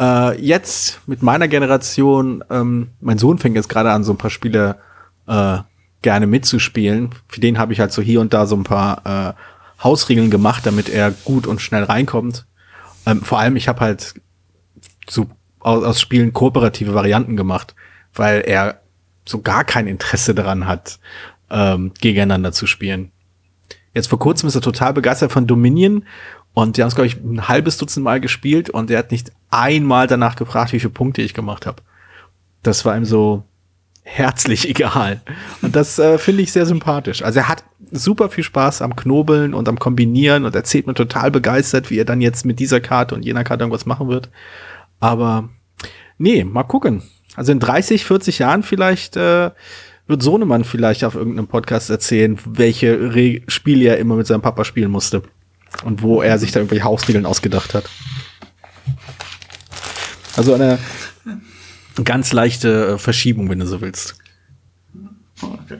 Äh, 0.00 0.40
jetzt 0.40 1.00
mit 1.06 1.22
meiner 1.22 1.48
Generation, 1.48 2.44
ähm, 2.50 2.88
mein 3.00 3.18
Sohn 3.18 3.38
fängt 3.38 3.56
jetzt 3.56 3.68
gerade 3.68 3.90
an, 3.90 4.04
so 4.04 4.12
ein 4.12 4.18
paar 4.18 4.30
Spiele 4.30 4.78
äh, 5.26 5.58
gerne 6.02 6.26
mitzuspielen. 6.26 7.10
Für 7.28 7.40
den 7.40 7.58
habe 7.58 7.72
ich 7.72 7.80
halt 7.80 7.92
so 7.92 8.00
hier 8.02 8.20
und 8.20 8.32
da 8.32 8.46
so 8.46 8.56
ein 8.56 8.64
paar 8.64 9.02
äh, 9.04 9.32
Hausregeln 9.82 10.30
gemacht, 10.30 10.66
damit 10.66 10.88
er 10.88 11.10
gut 11.10 11.46
und 11.46 11.60
schnell 11.60 11.84
reinkommt. 11.84 12.46
Ähm, 13.06 13.22
vor 13.22 13.38
allem, 13.38 13.56
ich 13.56 13.68
habe 13.68 13.80
halt 13.80 14.14
so 15.08 15.26
aus, 15.60 15.84
aus 15.84 16.00
Spielen 16.00 16.32
kooperative 16.32 16.94
Varianten 16.94 17.36
gemacht, 17.36 17.74
weil 18.14 18.42
er 18.42 18.80
so 19.26 19.40
gar 19.40 19.64
kein 19.64 19.86
Interesse 19.86 20.34
daran 20.34 20.66
hat, 20.66 20.98
ähm, 21.50 21.92
gegeneinander 22.00 22.52
zu 22.52 22.66
spielen. 22.66 23.12
Jetzt 23.94 24.08
vor 24.08 24.18
kurzem 24.18 24.48
ist 24.48 24.54
er 24.54 24.60
total 24.60 24.92
begeistert 24.92 25.32
von 25.32 25.46
Dominion 25.46 26.04
und 26.54 26.76
die 26.76 26.82
haben 26.82 26.88
es, 26.88 26.94
glaube 26.94 27.06
ich, 27.06 27.16
ein 27.16 27.48
halbes 27.48 27.76
Dutzend 27.76 28.04
Mal 28.04 28.20
gespielt 28.20 28.70
und 28.70 28.90
er 28.90 28.98
hat 28.98 29.10
nicht 29.10 29.32
einmal 29.50 30.06
danach 30.06 30.36
gefragt, 30.36 30.72
wie 30.72 30.80
viele 30.80 30.92
Punkte 30.92 31.22
ich 31.22 31.34
gemacht 31.34 31.66
habe. 31.66 31.82
Das 32.62 32.84
war 32.84 32.96
ihm 32.96 33.04
so, 33.04 33.44
herzlich 34.12 34.68
egal. 34.68 35.20
Und 35.62 35.76
das 35.76 35.98
äh, 35.98 36.18
finde 36.18 36.42
ich 36.42 36.52
sehr 36.52 36.66
sympathisch. 36.66 37.22
Also 37.22 37.40
er 37.40 37.48
hat 37.48 37.64
super 37.92 38.28
viel 38.28 38.44
Spaß 38.44 38.82
am 38.82 38.96
Knobeln 38.96 39.54
und 39.54 39.68
am 39.68 39.78
Kombinieren 39.78 40.44
und 40.44 40.54
erzählt 40.54 40.86
mir 40.86 40.94
total 40.94 41.30
begeistert, 41.30 41.90
wie 41.90 41.98
er 41.98 42.04
dann 42.04 42.20
jetzt 42.20 42.44
mit 42.44 42.58
dieser 42.58 42.80
Karte 42.80 43.14
und 43.14 43.24
jener 43.24 43.44
Karte 43.44 43.62
irgendwas 43.62 43.86
machen 43.86 44.08
wird. 44.08 44.28
Aber 44.98 45.48
nee, 46.18 46.44
mal 46.44 46.64
gucken. 46.64 47.02
Also 47.36 47.52
in 47.52 47.60
30, 47.60 48.04
40 48.04 48.40
Jahren 48.40 48.62
vielleicht 48.62 49.16
äh, 49.16 49.50
wird 50.08 50.22
Sohnemann 50.22 50.64
vielleicht 50.64 51.04
auf 51.04 51.14
irgendeinem 51.14 51.46
Podcast 51.46 51.88
erzählen, 51.88 52.36
welche 52.44 53.14
Re 53.14 53.42
Spiele 53.46 53.90
er 53.90 53.98
immer 53.98 54.16
mit 54.16 54.26
seinem 54.26 54.42
Papa 54.42 54.64
spielen 54.64 54.90
musste. 54.90 55.22
Und 55.84 56.02
wo 56.02 56.20
er 56.20 56.38
sich 56.38 56.50
da 56.50 56.58
irgendwelche 56.58 56.84
Hausregeln 56.84 57.26
ausgedacht 57.26 57.74
hat. 57.74 57.88
Also 60.36 60.54
eine 60.54 60.78
ganz 62.04 62.32
leichte 62.32 62.94
äh, 62.94 62.98
Verschiebung, 62.98 63.48
wenn 63.50 63.58
du 63.58 63.66
so 63.66 63.80
willst. 63.80 64.16
Okay. 65.42 65.78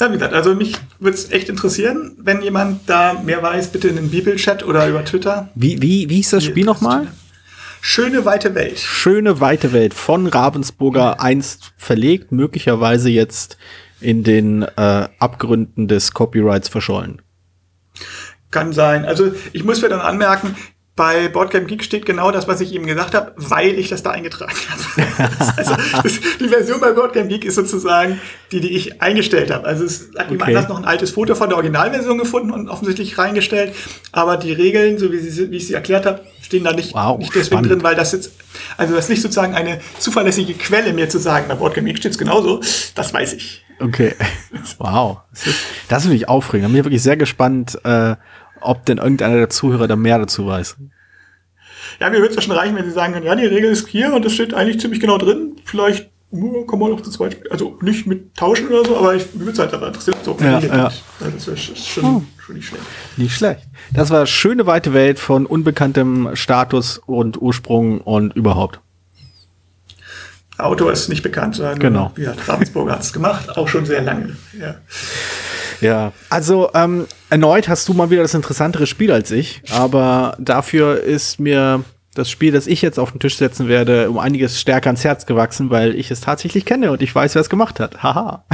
Ja, 0.00 0.08
wie 0.08 0.14
gesagt, 0.14 0.32
also 0.32 0.54
mich 0.54 0.74
würde 0.98 1.16
es 1.16 1.30
echt 1.30 1.48
interessieren, 1.48 2.16
wenn 2.18 2.40
jemand 2.42 2.88
da 2.88 3.20
mehr 3.24 3.42
weiß, 3.42 3.68
bitte 3.68 3.88
in 3.88 3.96
den 3.96 4.10
Bibelchat 4.10 4.62
oder 4.62 4.88
über 4.88 5.04
Twitter. 5.04 5.50
Wie, 5.54 5.82
wie, 5.82 6.08
wie 6.08 6.16
hieß 6.16 6.30
das 6.30 6.44
Spiel 6.44 6.64
nochmal? 6.64 7.08
Schöne 7.82 8.24
weite 8.24 8.54
Welt. 8.54 8.78
Schöne 8.78 9.40
weite 9.40 9.72
Welt 9.72 9.94
von 9.94 10.26
Ravensburger 10.26 11.20
einst 11.20 11.72
verlegt, 11.76 12.32
möglicherweise 12.32 13.10
jetzt 13.10 13.58
in 14.00 14.24
den 14.24 14.62
äh, 14.62 15.08
Abgründen 15.18 15.88
des 15.88 16.12
Copyrights 16.12 16.68
verschollen. 16.68 17.22
Kann 18.50 18.72
sein. 18.72 19.04
Also 19.04 19.32
ich 19.52 19.64
muss 19.64 19.82
mir 19.82 19.88
dann 19.88 20.00
anmerken, 20.00 20.56
bei 20.96 21.28
Boardgame 21.28 21.66
Geek 21.66 21.84
steht 21.84 22.06
genau 22.06 22.30
das, 22.30 22.48
was 22.48 22.62
ich 22.62 22.72
eben 22.72 22.86
gesagt 22.86 23.14
habe, 23.14 23.34
weil 23.36 23.78
ich 23.78 23.90
das 23.90 24.02
da 24.02 24.12
eingetragen 24.12 24.54
habe. 24.70 25.54
also 25.58 25.74
das, 26.02 26.20
die 26.40 26.48
Version 26.48 26.80
bei 26.80 26.92
Boardgame 26.92 27.28
Geek 27.28 27.44
ist 27.44 27.56
sozusagen 27.56 28.18
die, 28.50 28.60
die 28.60 28.74
ich 28.74 29.02
eingestellt 29.02 29.50
habe. 29.50 29.66
Also 29.66 29.84
es 29.84 30.08
hat 30.16 30.30
jemand 30.30 30.48
anders 30.48 30.68
noch 30.68 30.78
ein 30.78 30.86
altes 30.86 31.10
Foto 31.10 31.34
von 31.34 31.50
der 31.50 31.58
Originalversion 31.58 32.16
gefunden 32.16 32.50
und 32.50 32.70
offensichtlich 32.70 33.18
reingestellt. 33.18 33.74
Aber 34.12 34.38
die 34.38 34.52
Regeln, 34.52 34.96
so 34.96 35.12
wie, 35.12 35.18
sie, 35.18 35.50
wie 35.50 35.58
ich 35.58 35.66
sie 35.66 35.74
erklärt 35.74 36.06
habe, 36.06 36.22
stehen 36.40 36.64
da 36.64 36.72
nicht, 36.72 36.94
wow, 36.94 37.18
nicht 37.18 37.34
deswegen 37.34 37.46
spannend. 37.46 37.72
drin, 37.72 37.82
weil 37.82 37.94
das 37.94 38.12
jetzt, 38.12 38.32
also 38.78 38.94
das 38.94 39.04
ist 39.04 39.10
nicht 39.10 39.22
sozusagen 39.22 39.54
eine 39.54 39.80
zuverlässige 39.98 40.54
Quelle, 40.54 40.94
mir 40.94 41.10
zu 41.10 41.18
sagen, 41.18 41.46
bei 41.46 41.56
Boardgame 41.56 41.88
Geek 41.88 41.98
steht 41.98 42.12
es 42.12 42.18
genauso. 42.18 42.62
Das 42.94 43.12
weiß 43.12 43.34
ich. 43.34 43.66
Okay. 43.80 44.14
Wow. 44.78 45.18
Das 45.30 45.46
ist, 45.46 45.58
das 45.88 46.02
ist 46.04 46.10
wirklich 46.10 46.28
aufregend. 46.28 46.64
Da 46.64 46.68
bin 46.68 46.78
ich 46.78 46.84
wirklich 46.84 47.02
sehr 47.02 47.16
gespannt, 47.16 47.78
äh, 47.84 48.16
ob 48.60 48.84
denn 48.86 48.98
irgendeiner 48.98 49.36
der 49.36 49.50
Zuhörer 49.50 49.88
da 49.88 49.96
mehr 49.96 50.18
dazu 50.18 50.46
weiß. 50.46 50.76
Ja, 52.00 52.10
mir 52.10 52.16
würde 52.18 52.30
es 52.30 52.36
ja 52.36 52.42
schon 52.42 52.52
reichen, 52.52 52.76
wenn 52.76 52.84
Sie 52.84 52.90
sagen 52.90 53.12
können, 53.12 53.26
ja, 53.26 53.34
die 53.36 53.46
Regel 53.46 53.70
ist 53.70 53.88
hier 53.88 54.12
und 54.12 54.24
das 54.24 54.32
steht 54.34 54.52
eigentlich 54.54 54.80
ziemlich 54.80 55.00
genau 55.00 55.18
drin. 55.18 55.56
Vielleicht 55.64 56.10
nur 56.32 56.66
kann 56.66 56.78
man 56.80 56.92
auch 56.92 57.00
zu 57.00 57.10
zweit 57.10 57.32
spielen. 57.34 57.52
Also 57.52 57.78
nicht 57.80 58.06
mit 58.06 58.34
tauschen 58.34 58.66
oder 58.68 58.84
so, 58.84 58.96
aber 58.98 59.14
ich 59.14 59.24
würde 59.34 59.52
es 59.52 59.58
halt 59.58 59.72
aber 59.72 59.86
interessieren. 59.88 60.16
So, 60.24 60.36
Ja, 60.40 60.58
ja. 60.58 60.84
Also 61.20 61.30
das 61.32 61.46
wäre 61.46 61.56
sch- 61.56 61.92
schon, 61.94 62.04
Oh. 62.04 62.22
schon 62.44 62.56
nicht 62.56 62.66
schlecht. 62.68 62.84
Nicht 63.16 63.34
schlecht. 63.36 63.62
Das 63.94 64.10
war 64.10 64.26
schöne 64.26 64.66
weite 64.66 64.92
Welt 64.92 65.18
von 65.20 65.46
unbekanntem 65.46 66.30
Status 66.34 66.98
und 67.06 67.40
Ursprung 67.40 68.00
und 68.00 68.34
überhaupt. 68.34 68.80
Autor 70.58 70.90
ist 70.90 71.08
nicht 71.08 71.22
bekannt, 71.22 71.54
sondern 71.54 71.78
Genau. 71.78 72.12
wie 72.16 72.26
hat 72.26 72.48
Ravensburger 72.48 72.92
hat 72.92 73.02
es 73.02 73.12
gemacht, 73.12 73.56
auch 73.56 73.68
schon 73.68 73.84
sehr 73.86 74.00
lange. 74.02 74.36
Ja. 74.58 74.76
Ja, 75.80 76.12
also 76.30 76.70
ähm, 76.74 77.06
erneut 77.30 77.68
hast 77.68 77.88
du 77.88 77.94
mal 77.94 78.10
wieder 78.10 78.22
das 78.22 78.34
interessantere 78.34 78.86
Spiel 78.86 79.12
als 79.12 79.30
ich, 79.30 79.62
aber 79.70 80.36
dafür 80.38 81.02
ist 81.02 81.38
mir 81.38 81.84
das 82.14 82.30
Spiel, 82.30 82.52
das 82.52 82.66
ich 82.66 82.82
jetzt 82.82 82.98
auf 82.98 83.12
den 83.12 83.20
Tisch 83.20 83.36
setzen 83.36 83.68
werde, 83.68 84.10
um 84.10 84.18
einiges 84.18 84.60
stärker 84.60 84.88
ans 84.88 85.04
Herz 85.04 85.26
gewachsen, 85.26 85.70
weil 85.70 85.94
ich 85.94 86.10
es 86.10 86.20
tatsächlich 86.20 86.64
kenne 86.64 86.90
und 86.90 87.02
ich 87.02 87.14
weiß, 87.14 87.34
wer 87.34 87.42
es 87.42 87.50
gemacht 87.50 87.78
hat. 87.78 88.02
Haha. 88.02 88.46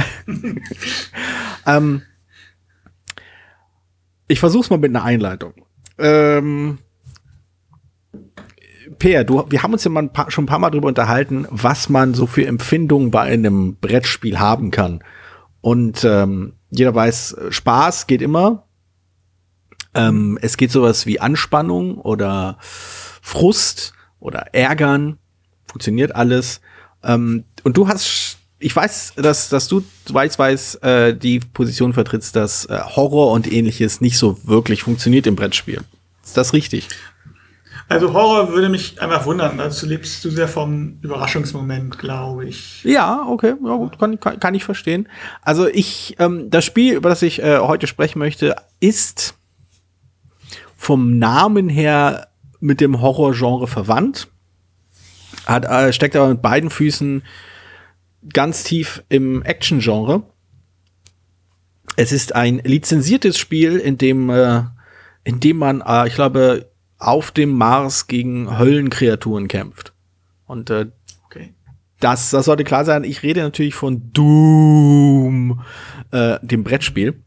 ähm, 1.65 2.01
ich 4.27 4.39
versuch's 4.39 4.69
mal 4.69 4.77
mit 4.77 4.89
einer 4.89 5.03
Einleitung. 5.03 5.53
Ähm, 5.97 6.79
Peer, 8.99 9.23
du, 9.23 9.45
wir 9.49 9.63
haben 9.63 9.73
uns 9.73 9.83
ja 9.83 9.91
mal 9.91 10.03
ein 10.03 10.13
paar, 10.13 10.29
schon 10.29 10.43
ein 10.43 10.47
paar 10.47 10.59
Mal 10.59 10.69
drüber 10.69 10.87
unterhalten, 10.87 11.47
was 11.49 11.89
man 11.89 12.13
so 12.13 12.27
für 12.27 12.45
Empfindungen 12.45 13.11
bei 13.11 13.21
einem 13.21 13.75
Brettspiel 13.75 14.39
haben 14.39 14.71
kann. 14.71 15.03
Und 15.61 16.03
ähm, 16.03 16.53
jeder 16.75 16.93
weiß, 16.93 17.35
Spaß 17.49 18.07
geht 18.07 18.21
immer. 18.21 18.67
Ähm, 19.93 20.39
es 20.41 20.57
geht 20.57 20.71
sowas 20.71 21.05
wie 21.05 21.19
Anspannung 21.19 21.99
oder 21.99 22.57
Frust 22.61 23.93
oder 24.19 24.53
Ärgern. 24.53 25.17
Funktioniert 25.67 26.15
alles. 26.15 26.61
Ähm, 27.03 27.43
und 27.63 27.77
du 27.77 27.87
hast, 27.87 28.37
ich 28.59 28.75
weiß, 28.75 29.13
dass, 29.17 29.49
dass 29.49 29.67
du 29.67 29.83
weiß, 30.07 30.39
weiß, 30.39 30.75
äh, 30.75 31.15
die 31.15 31.39
Position 31.39 31.93
vertrittst, 31.93 32.35
dass 32.35 32.65
äh, 32.65 32.79
Horror 32.79 33.31
und 33.31 33.51
ähnliches 33.51 34.01
nicht 34.01 34.17
so 34.17 34.39
wirklich 34.47 34.83
funktioniert 34.83 35.27
im 35.27 35.35
Brettspiel. 35.35 35.81
Ist 36.23 36.37
das 36.37 36.53
richtig? 36.53 36.89
Also 37.93 38.13
Horror 38.13 38.49
würde 38.49 38.69
mich 38.69 39.01
einfach 39.01 39.25
wundern. 39.25 39.57
Dazu 39.57 39.85
lebst 39.85 40.23
du 40.25 40.29
sehr 40.29 40.47
vom 40.47 40.97
Überraschungsmoment, 41.01 41.99
glaube 41.99 42.45
ich. 42.45 42.83
Ja, 42.83 43.25
okay, 43.27 43.53
ja, 43.63 43.75
gut, 43.75 43.99
kann, 43.99 44.19
kann, 44.19 44.39
kann 44.39 44.55
ich 44.55 44.63
verstehen. 44.63 45.07
Also 45.41 45.67
ich, 45.67 46.15
ähm, 46.19 46.49
das 46.49 46.65
Spiel, 46.65 46.95
über 46.95 47.09
das 47.09 47.21
ich 47.21 47.41
äh, 47.41 47.59
heute 47.59 47.87
sprechen 47.87 48.19
möchte, 48.19 48.55
ist 48.79 49.35
vom 50.75 51.19
Namen 51.19 51.69
her 51.69 52.29
mit 52.59 52.81
dem 52.81 53.01
Horrorgenre 53.01 53.67
verwandt. 53.67 54.27
Hat, 55.45 55.65
äh, 55.65 55.93
steckt 55.93 56.15
aber 56.15 56.29
mit 56.29 56.41
beiden 56.41 56.69
Füßen 56.69 57.23
ganz 58.31 58.63
tief 58.63 59.03
im 59.09 59.43
Action-Genre. 59.43 60.23
Es 61.95 62.11
ist 62.11 62.33
ein 62.35 62.59
lizenziertes 62.63 63.37
Spiel, 63.37 63.77
in 63.77 63.97
dem, 63.97 64.29
äh, 64.29 64.63
in 65.23 65.39
dem 65.39 65.57
man, 65.57 65.81
äh, 65.85 66.07
ich 66.07 66.15
glaube, 66.15 66.72
auf 67.07 67.31
dem 67.31 67.51
Mars 67.51 68.07
gegen 68.07 68.57
Höllenkreaturen 68.57 69.47
kämpft. 69.47 69.93
Und 70.45 70.69
äh, 70.69 70.87
Okay. 71.25 71.53
das, 71.99 72.29
das 72.29 72.45
sollte 72.45 72.63
klar 72.63 72.85
sein. 72.85 73.03
Ich 73.03 73.23
rede 73.23 73.41
natürlich 73.41 73.75
von 73.75 74.11
Doom, 74.13 75.61
äh, 76.11 76.37
dem 76.41 76.63
Brettspiel, 76.63 77.21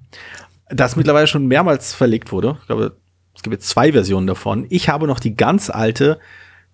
das 0.69 0.97
mittlerweile 0.97 1.27
schon 1.27 1.47
mehrmals 1.47 1.93
verlegt 1.95 2.33
wurde. 2.33 2.59
Ich 2.61 2.67
glaube, 2.67 2.97
es 3.35 3.43
gibt 3.43 3.53
jetzt 3.55 3.69
zwei 3.69 3.93
Versionen 3.93 4.27
davon. 4.27 4.67
Ich 4.71 4.89
habe 4.89 5.07
noch 5.07 5.21
die 5.21 5.35
ganz 5.35 5.71
alte, 5.71 6.19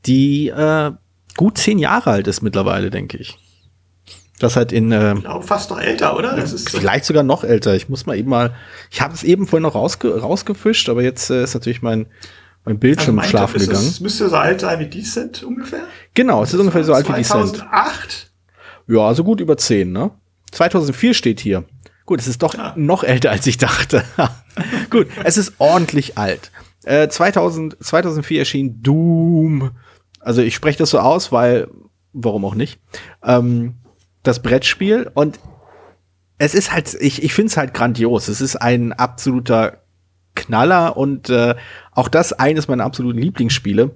die 0.06 0.48
äh, 0.48 0.92
gut 1.36 1.58
zehn 1.58 1.78
Jahre 1.78 2.10
alt 2.10 2.26
ist 2.26 2.42
mittlerweile, 2.42 2.90
denke 2.90 3.18
ich. 3.18 3.38
Das 4.38 4.56
halt 4.56 4.72
in 4.72 4.90
äh, 4.92 5.14
Ich 5.14 5.20
glaube, 5.20 5.46
fast 5.46 5.70
noch 5.70 5.78
älter, 5.80 6.16
oder? 6.16 6.34
Das 6.36 6.52
ist 6.52 6.68
vielleicht 6.70 7.04
sogar 7.04 7.22
noch 7.22 7.44
älter. 7.44 7.74
Ich 7.76 7.88
muss 7.88 8.06
mal 8.06 8.16
eben 8.16 8.28
mal, 8.30 8.54
ich 8.90 9.00
habe 9.00 9.14
es 9.14 9.22
eben 9.22 9.46
vorhin 9.46 9.62
noch 9.62 9.74
rausge 9.74 10.20
rausgefischt, 10.20 10.88
aber 10.88 11.02
jetzt 11.02 11.30
äh, 11.30 11.44
ist 11.44 11.54
natürlich 11.54 11.82
mein 11.82 12.06
mein 12.64 12.78
Bildschirm 12.78 13.16
mein 13.16 13.28
schlafen 13.28 13.56
ist, 13.60 13.66
gegangen. 13.68 13.86
Es 13.88 14.00
müsste 14.00 14.28
so 14.28 14.36
alt 14.36 14.60
sein 14.60 14.78
wie 14.80 14.86
Decent 14.86 15.42
ungefähr. 15.42 15.82
Genau, 16.14 16.42
es 16.42 16.52
ist 16.54 16.60
ungefähr 16.60 16.84
so 16.84 16.94
alt 16.94 17.08
wie 17.08 17.12
Descent. 17.14 17.56
2008. 17.56 18.32
Ja, 18.88 19.00
also 19.00 19.24
gut 19.24 19.40
über 19.40 19.56
10, 19.56 19.90
ne? 19.92 20.10
2004 20.52 21.14
steht 21.14 21.40
hier. 21.40 21.64
Gut, 22.04 22.20
es 22.20 22.26
ist 22.28 22.42
doch 22.42 22.54
Ja. 22.54 22.74
noch 22.76 23.04
älter, 23.04 23.30
als 23.30 23.46
ich 23.46 23.58
dachte. 23.58 24.04
gut, 24.90 25.06
es 25.24 25.36
ist 25.36 25.54
ordentlich 25.58 26.18
alt. 26.18 26.50
Äh, 26.84 27.08
2000, 27.08 27.76
2004 27.82 28.40
erschien 28.40 28.82
Doom. 28.82 29.70
Also 30.20 30.42
ich 30.42 30.54
spreche 30.54 30.78
das 30.78 30.90
so 30.90 30.98
aus, 30.98 31.32
weil, 31.32 31.68
warum 32.12 32.44
auch 32.44 32.54
nicht, 32.54 32.80
ähm, 33.24 33.74
das 34.22 34.42
Brettspiel. 34.42 35.10
Und 35.14 35.38
es 36.38 36.54
ist 36.54 36.72
halt, 36.72 36.94
ich, 37.00 37.22
ich 37.22 37.32
finde 37.34 37.50
es 37.50 37.56
halt 37.56 37.72
grandios. 37.72 38.28
Es 38.28 38.40
ist 38.40 38.56
ein 38.56 38.92
absoluter 38.92 39.81
Knaller. 40.46 40.96
Und 40.96 41.30
äh, 41.30 41.54
auch 41.92 42.08
das 42.08 42.32
eines 42.32 42.68
meiner 42.68 42.84
absoluten 42.84 43.18
Lieblingsspiele. 43.18 43.90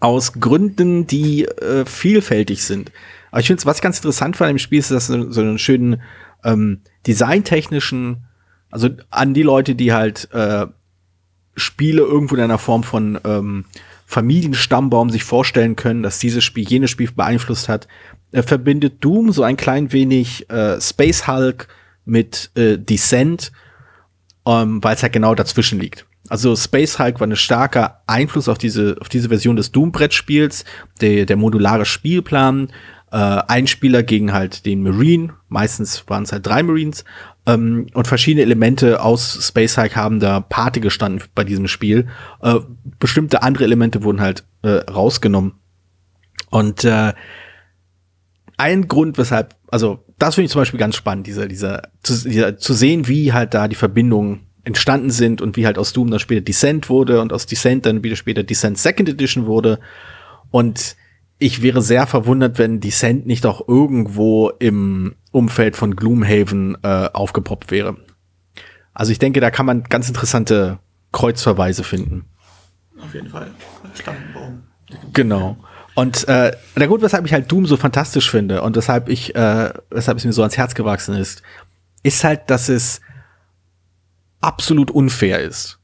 Aus 0.00 0.32
Gründen, 0.34 1.06
die 1.06 1.44
äh, 1.44 1.84
vielfältig 1.84 2.64
sind. 2.64 2.90
Aber 3.30 3.40
ich 3.40 3.46
finde, 3.46 3.64
was 3.64 3.76
ich 3.76 3.82
ganz 3.82 3.98
interessant 3.98 4.36
fand 4.36 4.50
im 4.50 4.58
Spiel 4.58 4.80
ist, 4.80 4.90
dass 4.90 5.06
so 5.06 5.40
einen 5.40 5.58
schönen 5.58 6.02
ähm, 6.44 6.80
designtechnischen, 7.06 8.24
also 8.70 8.88
an 9.10 9.32
die 9.32 9.42
Leute, 9.42 9.74
die 9.74 9.92
halt 9.92 10.28
äh, 10.32 10.66
Spiele 11.54 12.02
irgendwo 12.02 12.34
in 12.34 12.40
einer 12.40 12.58
Form 12.58 12.82
von 12.82 13.18
ähm, 13.24 13.64
Familienstammbaum 14.06 15.08
sich 15.08 15.24
vorstellen 15.24 15.76
können, 15.76 16.02
dass 16.02 16.18
dieses 16.18 16.44
Spiel 16.44 16.68
jenes 16.68 16.90
Spiel 16.90 17.10
beeinflusst 17.10 17.68
hat, 17.68 17.88
äh, 18.32 18.42
verbindet 18.42 19.02
Doom 19.04 19.32
so 19.32 19.42
ein 19.42 19.56
klein 19.56 19.92
wenig 19.92 20.50
äh, 20.50 20.80
Space 20.80 21.26
Hulk 21.26 21.68
mit 22.04 22.50
äh, 22.54 22.78
Descent, 22.78 23.52
ähm, 24.46 24.82
weil 24.82 24.94
es 24.94 25.02
halt 25.02 25.12
genau 25.12 25.34
dazwischen 25.34 25.78
liegt. 25.78 26.06
Also 26.28 26.56
Space 26.56 26.98
Hulk 26.98 27.20
war 27.20 27.26
ein 27.26 27.36
starker 27.36 28.02
Einfluss 28.06 28.48
auf 28.48 28.58
diese, 28.58 28.96
auf 29.00 29.08
diese 29.08 29.28
Version 29.28 29.56
des 29.56 29.72
Doom-Brettspiels, 29.72 30.64
der, 31.00 31.26
der 31.26 31.36
modulare 31.36 31.84
Spielplan, 31.84 32.68
äh, 33.10 33.16
ein 33.16 33.66
Spieler 33.66 34.02
gegen 34.02 34.32
halt 34.32 34.64
den 34.64 34.82
Marine, 34.82 35.34
meistens 35.48 36.04
waren 36.08 36.22
es 36.22 36.32
halt 36.32 36.46
drei 36.46 36.62
Marines, 36.62 37.04
ähm, 37.44 37.86
und 37.92 38.06
verschiedene 38.06 38.42
Elemente 38.42 39.02
aus 39.02 39.46
Space 39.46 39.76
Hulk 39.76 39.96
haben 39.96 40.20
da 40.20 40.40
Pate 40.40 40.80
gestanden 40.80 41.22
bei 41.34 41.44
diesem 41.44 41.66
Spiel. 41.66 42.08
Äh, 42.40 42.60
bestimmte 42.98 43.42
andere 43.42 43.64
Elemente 43.64 44.04
wurden 44.04 44.20
halt 44.20 44.44
äh, 44.62 44.68
rausgenommen. 44.90 45.54
Und 46.50 46.84
äh, 46.84 47.12
ein 48.62 48.86
Grund, 48.86 49.18
weshalb, 49.18 49.56
also 49.66 50.04
das 50.18 50.36
finde 50.36 50.46
ich 50.46 50.52
zum 50.52 50.60
Beispiel 50.60 50.78
ganz 50.78 50.94
spannend, 50.94 51.26
dieser, 51.26 51.48
dieser, 51.48 51.82
zu, 52.04 52.28
dieser, 52.28 52.56
zu 52.56 52.74
sehen, 52.74 53.08
wie 53.08 53.32
halt 53.32 53.54
da 53.54 53.66
die 53.66 53.74
Verbindungen 53.74 54.46
entstanden 54.62 55.10
sind 55.10 55.42
und 55.42 55.56
wie 55.56 55.66
halt 55.66 55.78
aus 55.78 55.92
Doom 55.92 56.12
dann 56.12 56.20
später 56.20 56.42
Descent 56.42 56.88
wurde 56.88 57.20
und 57.20 57.32
aus 57.32 57.46
Descent 57.46 57.86
dann 57.86 58.04
wieder 58.04 58.14
später 58.14 58.44
Descent 58.44 58.78
Second 58.78 59.08
Edition 59.08 59.46
wurde. 59.46 59.80
Und 60.52 60.94
ich 61.38 61.60
wäre 61.60 61.82
sehr 61.82 62.06
verwundert, 62.06 62.60
wenn 62.60 62.78
Descent 62.78 63.26
nicht 63.26 63.46
auch 63.46 63.66
irgendwo 63.66 64.50
im 64.50 65.16
Umfeld 65.32 65.74
von 65.74 65.96
Gloomhaven 65.96 66.78
äh, 66.84 67.08
aufgepoppt 67.12 67.72
wäre. 67.72 67.96
Also 68.94 69.10
ich 69.10 69.18
denke, 69.18 69.40
da 69.40 69.50
kann 69.50 69.66
man 69.66 69.82
ganz 69.82 70.06
interessante 70.06 70.78
Kreuzverweise 71.10 71.82
finden. 71.82 72.26
Auf 73.00 73.12
jeden 73.12 73.28
Fall. 73.28 73.50
Stammbaum. 73.94 74.62
Genau. 75.12 75.56
Und 75.94 76.26
äh, 76.28 76.56
der 76.76 76.86
Grund, 76.86 77.02
weshalb 77.02 77.26
ich 77.26 77.32
halt 77.32 77.50
Doom 77.50 77.66
so 77.66 77.76
fantastisch 77.76 78.30
finde 78.30 78.62
und 78.62 78.76
weshalb 78.76 79.08
ich, 79.08 79.34
äh, 79.34 79.72
weshalb 79.90 80.18
es 80.18 80.24
mir 80.24 80.32
so 80.32 80.42
ans 80.42 80.56
Herz 80.56 80.74
gewachsen 80.74 81.14
ist, 81.14 81.42
ist 82.02 82.24
halt, 82.24 82.48
dass 82.48 82.68
es 82.68 83.00
absolut 84.40 84.90
unfair 84.90 85.40
ist. 85.40 85.78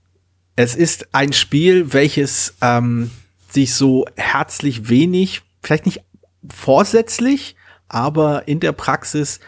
Es 0.57 0.75
ist 0.75 1.15
ein 1.15 1.33
Spiel, 1.33 1.93
welches 1.93 2.55
ähm, 2.61 3.11
sich 3.49 3.75
so 3.75 4.07
herzlich 4.17 4.89
wenig, 4.89 5.43
vielleicht 5.63 5.87
nicht 5.87 6.03
vorsätzlich, 6.49 7.55
aber 7.89 8.49
in 8.49 8.61
der 8.61 8.73
Praxis 8.73 9.41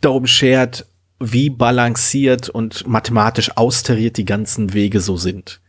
darum 0.00 0.26
schert, 0.26 0.86
wie 1.20 1.50
balanciert 1.50 2.48
und 2.48 2.86
mathematisch 2.86 3.56
austariert 3.56 4.16
die 4.16 4.24
ganzen 4.24 4.72
Wege 4.72 5.00
so 5.00 5.16
sind. 5.16 5.60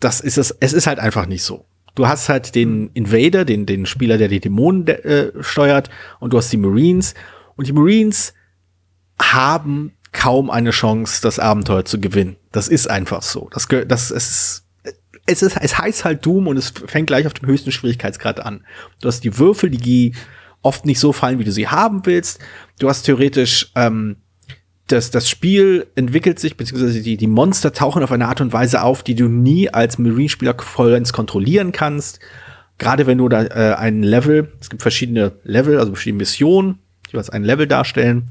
das 0.00 0.20
ist 0.20 0.38
es, 0.38 0.50
es 0.60 0.72
ist 0.72 0.86
halt 0.86 0.98
einfach 0.98 1.26
nicht 1.26 1.42
so. 1.42 1.64
Du 1.98 2.06
hast 2.06 2.28
halt 2.28 2.54
den 2.54 2.90
Invader, 2.94 3.44
den, 3.44 3.66
den 3.66 3.84
Spieler, 3.84 4.18
der 4.18 4.28
die 4.28 4.38
Dämonen 4.38 4.86
äh, 4.86 5.32
steuert, 5.40 5.90
und 6.20 6.32
du 6.32 6.38
hast 6.38 6.52
die 6.52 6.56
Marines. 6.56 7.14
Und 7.56 7.66
die 7.66 7.72
Marines 7.72 8.34
haben 9.20 9.90
kaum 10.12 10.48
eine 10.48 10.70
Chance, 10.70 11.20
das 11.20 11.40
Abenteuer 11.40 11.84
zu 11.84 12.00
gewinnen. 12.00 12.36
Das 12.52 12.68
ist 12.68 12.88
einfach 12.88 13.22
so. 13.22 13.50
Das, 13.52 13.66
das 13.88 14.12
es, 14.12 14.64
es, 15.26 15.42
ist, 15.42 15.56
es 15.60 15.76
heißt 15.76 16.04
halt 16.04 16.24
Doom 16.24 16.46
und 16.46 16.56
es 16.56 16.72
fängt 16.86 17.08
gleich 17.08 17.26
auf 17.26 17.34
dem 17.34 17.48
höchsten 17.48 17.72
Schwierigkeitsgrad 17.72 18.38
an. 18.38 18.64
Du 19.00 19.08
hast 19.08 19.24
die 19.24 19.36
Würfel, 19.36 19.68
die 19.68 20.14
oft 20.62 20.86
nicht 20.86 21.00
so 21.00 21.12
fallen, 21.12 21.40
wie 21.40 21.44
du 21.44 21.50
sie 21.50 21.66
haben 21.66 22.06
willst. 22.06 22.38
Du 22.78 22.88
hast 22.88 23.02
theoretisch 23.02 23.72
ähm, 23.74 24.18
das, 24.88 25.10
das 25.10 25.28
Spiel 25.28 25.86
entwickelt 25.94 26.38
sich, 26.38 26.56
beziehungsweise 26.56 27.02
die, 27.02 27.16
die 27.16 27.26
Monster 27.26 27.72
tauchen 27.72 28.02
auf 28.02 28.10
eine 28.10 28.26
Art 28.26 28.40
und 28.40 28.52
Weise 28.52 28.82
auf, 28.82 29.02
die 29.02 29.14
du 29.14 29.28
nie 29.28 29.68
als 29.68 29.98
Marine-Spieler 29.98 30.56
vollends 30.58 31.12
kontrollieren 31.12 31.72
kannst. 31.72 32.20
Gerade 32.78 33.06
wenn 33.06 33.18
du 33.18 33.28
da 33.28 33.44
äh, 33.44 33.74
ein 33.74 34.02
Level, 34.02 34.52
es 34.60 34.70
gibt 34.70 34.82
verschiedene 34.82 35.32
Level, 35.44 35.78
also 35.78 35.92
verschiedene 35.92 36.18
Missionen, 36.18 36.78
die 37.12 37.16
als 37.16 37.28
ein 37.28 37.44
Level 37.44 37.66
darstellen. 37.66 38.30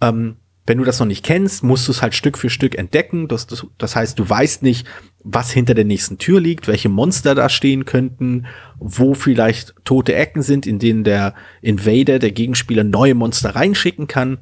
Ähm, 0.00 0.36
wenn 0.66 0.78
du 0.78 0.84
das 0.84 0.98
noch 0.98 1.06
nicht 1.06 1.24
kennst, 1.24 1.62
musst 1.62 1.88
du 1.88 1.92
es 1.92 2.02
halt 2.02 2.14
Stück 2.14 2.38
für 2.38 2.50
Stück 2.50 2.76
entdecken. 2.76 3.28
Das, 3.28 3.46
das, 3.46 3.66
das 3.78 3.96
heißt, 3.96 4.18
du 4.18 4.28
weißt 4.28 4.62
nicht, 4.62 4.86
was 5.22 5.50
hinter 5.50 5.74
der 5.74 5.84
nächsten 5.84 6.18
Tür 6.18 6.40
liegt, 6.40 6.68
welche 6.68 6.88
Monster 6.88 7.34
da 7.34 7.48
stehen 7.48 7.84
könnten, 7.84 8.46
wo 8.78 9.14
vielleicht 9.14 9.74
tote 9.84 10.14
Ecken 10.14 10.42
sind, 10.42 10.66
in 10.66 10.78
denen 10.78 11.04
der 11.04 11.34
Invader, 11.60 12.18
der 12.18 12.32
Gegenspieler, 12.32 12.84
neue 12.84 13.14
Monster 13.14 13.54
reinschicken 13.54 14.08
kann 14.08 14.38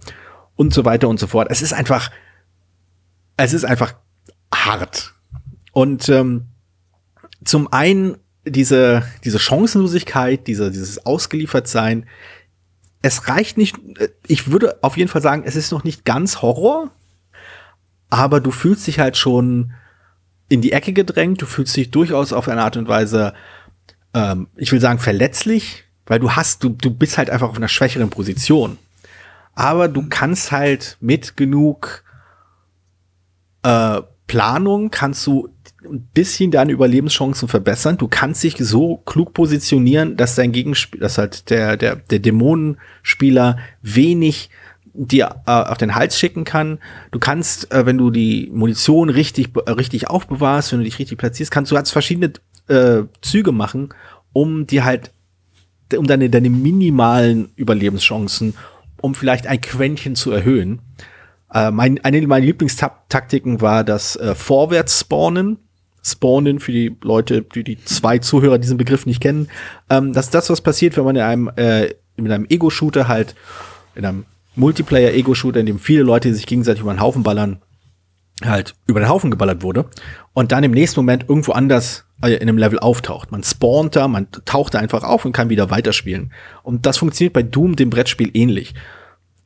und 0.60 0.74
so 0.74 0.84
weiter 0.84 1.08
und 1.08 1.18
so 1.18 1.26
fort. 1.26 1.48
Es 1.50 1.62
ist 1.62 1.72
einfach, 1.72 2.10
es 3.38 3.54
ist 3.54 3.64
einfach 3.64 3.94
hart. 4.54 5.14
Und 5.72 6.10
ähm, 6.10 6.48
zum 7.42 7.72
einen 7.72 8.18
diese, 8.44 9.02
diese 9.24 9.38
Chancenlosigkeit, 9.38 10.46
diese, 10.46 10.70
dieses 10.70 11.06
Ausgeliefertsein, 11.06 12.04
es 13.00 13.26
reicht 13.26 13.56
nicht, 13.56 13.76
ich 14.26 14.50
würde 14.50 14.76
auf 14.82 14.98
jeden 14.98 15.08
Fall 15.08 15.22
sagen, 15.22 15.44
es 15.46 15.56
ist 15.56 15.72
noch 15.72 15.82
nicht 15.82 16.04
ganz 16.04 16.42
Horror, 16.42 16.90
aber 18.10 18.42
du 18.42 18.50
fühlst 18.50 18.86
dich 18.86 18.98
halt 18.98 19.16
schon 19.16 19.72
in 20.50 20.60
die 20.60 20.72
Ecke 20.72 20.92
gedrängt, 20.92 21.40
du 21.40 21.46
fühlst 21.46 21.74
dich 21.74 21.90
durchaus 21.90 22.34
auf 22.34 22.48
eine 22.50 22.62
Art 22.62 22.76
und 22.76 22.86
Weise, 22.86 23.32
ähm, 24.12 24.48
ich 24.56 24.70
will 24.72 24.80
sagen, 24.82 24.98
verletzlich, 24.98 25.84
weil 26.04 26.20
du 26.20 26.32
hast, 26.32 26.62
du, 26.62 26.68
du 26.68 26.90
bist 26.90 27.16
halt 27.16 27.30
einfach 27.30 27.48
auf 27.48 27.56
einer 27.56 27.68
schwächeren 27.68 28.10
Position 28.10 28.76
aber 29.54 29.88
du 29.88 30.06
kannst 30.08 30.52
halt 30.52 30.96
mit 31.00 31.36
genug 31.36 32.04
äh, 33.62 34.00
Planung 34.30 34.90
kannst 34.92 35.26
du 35.26 35.48
ein 35.84 36.08
bisschen 36.14 36.52
deine 36.52 36.70
Überlebenschancen 36.70 37.48
verbessern. 37.48 37.96
Du 37.96 38.06
kannst 38.06 38.44
dich 38.44 38.56
so 38.58 38.98
klug 38.98 39.34
positionieren, 39.34 40.16
dass 40.16 40.36
dein 40.36 40.52
Gegenspieler, 40.52 41.02
dass 41.02 41.18
halt 41.18 41.50
der, 41.50 41.76
der, 41.76 41.96
der 41.96 42.20
Dämonenspieler 42.20 43.58
wenig 43.82 44.50
dir 44.94 45.42
äh, 45.46 45.50
auf 45.50 45.78
den 45.78 45.96
Hals 45.96 46.16
schicken 46.16 46.44
kann. 46.44 46.78
Du 47.10 47.18
kannst, 47.18 47.72
äh, 47.72 47.86
wenn 47.86 47.98
du 47.98 48.10
die 48.10 48.50
Munition 48.52 49.08
richtig, 49.08 49.50
äh, 49.66 49.70
richtig 49.72 50.08
aufbewahrst, 50.08 50.70
wenn 50.70 50.78
du 50.78 50.84
dich 50.84 51.00
richtig 51.00 51.18
platzierst, 51.18 51.50
kannst 51.50 51.72
du 51.72 51.76
halt 51.76 51.88
verschiedene 51.88 52.32
äh, 52.68 53.02
Züge 53.22 53.50
machen, 53.50 53.88
um 54.32 54.66
dir 54.66 54.84
halt, 54.84 55.10
um 55.96 56.06
deine, 56.06 56.30
deine 56.30 56.50
minimalen 56.50 57.50
Überlebenschancen 57.56 58.54
um 59.00 59.14
vielleicht 59.14 59.46
ein 59.46 59.60
Quäntchen 59.60 60.14
zu 60.14 60.30
erhöhen. 60.30 60.80
Äh, 61.52 61.70
mein, 61.70 62.02
eine 62.04 62.26
meiner 62.26 62.46
Lieblingstaktiken 62.46 63.60
war 63.60 63.84
das 63.84 64.16
äh, 64.16 64.34
Vorwärts-Spawnen. 64.34 65.58
Spawnen 66.02 66.60
für 66.60 66.72
die 66.72 66.96
Leute, 67.02 67.42
die 67.42 67.62
die 67.62 67.84
zwei 67.84 68.18
Zuhörer 68.18 68.58
diesen 68.58 68.78
Begriff 68.78 69.04
nicht 69.04 69.20
kennen. 69.20 69.48
Ähm, 69.90 70.12
das 70.12 70.26
ist 70.26 70.34
das, 70.34 70.48
was 70.48 70.62
passiert, 70.62 70.96
wenn 70.96 71.04
man 71.04 71.16
in 71.16 71.22
einem, 71.22 71.50
äh, 71.56 71.94
mit 72.16 72.32
einem 72.32 72.46
Ego-Shooter 72.48 73.06
halt, 73.06 73.34
in 73.94 74.06
einem 74.06 74.24
Multiplayer-Ego-Shooter, 74.56 75.60
in 75.60 75.66
dem 75.66 75.78
viele 75.78 76.02
Leute 76.02 76.32
sich 76.34 76.46
gegenseitig 76.46 76.82
über 76.82 76.94
den 76.94 77.00
Haufen 77.00 77.22
ballern, 77.22 77.60
halt 78.42 78.74
über 78.86 79.00
den 79.00 79.08
Haufen 79.08 79.30
geballert 79.30 79.62
wurde 79.62 79.86
und 80.32 80.52
dann 80.52 80.64
im 80.64 80.72
nächsten 80.72 81.00
Moment 81.00 81.26
irgendwo 81.28 81.52
anders 81.52 82.04
in 82.22 82.40
einem 82.40 82.58
Level 82.58 82.78
auftaucht. 82.78 83.32
Man 83.32 83.42
spawnt 83.42 83.96
da, 83.96 84.08
man 84.08 84.28
taucht 84.44 84.74
da 84.74 84.78
einfach 84.78 85.04
auf 85.04 85.24
und 85.24 85.32
kann 85.32 85.48
wieder 85.48 85.70
weiterspielen. 85.70 86.32
Und 86.62 86.86
das 86.86 86.98
funktioniert 86.98 87.32
bei 87.32 87.42
Doom, 87.42 87.76
dem 87.76 87.90
Brettspiel, 87.90 88.30
ähnlich. 88.34 88.74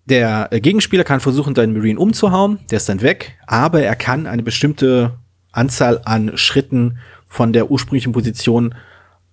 Der 0.06 0.48
äh, 0.50 0.60
Gegenspieler 0.60 1.04
kann 1.04 1.20
versuchen, 1.20 1.54
deinen 1.54 1.72
Marine 1.72 1.98
umzuhauen, 1.98 2.58
der 2.70 2.78
ist 2.78 2.88
dann 2.88 3.00
weg, 3.00 3.38
aber 3.46 3.82
er 3.82 3.96
kann 3.96 4.26
eine 4.26 4.42
bestimmte 4.42 5.14
Anzahl 5.52 6.00
an 6.04 6.36
Schritten 6.36 6.98
von 7.26 7.52
der 7.52 7.70
ursprünglichen 7.70 8.12
Position 8.12 8.74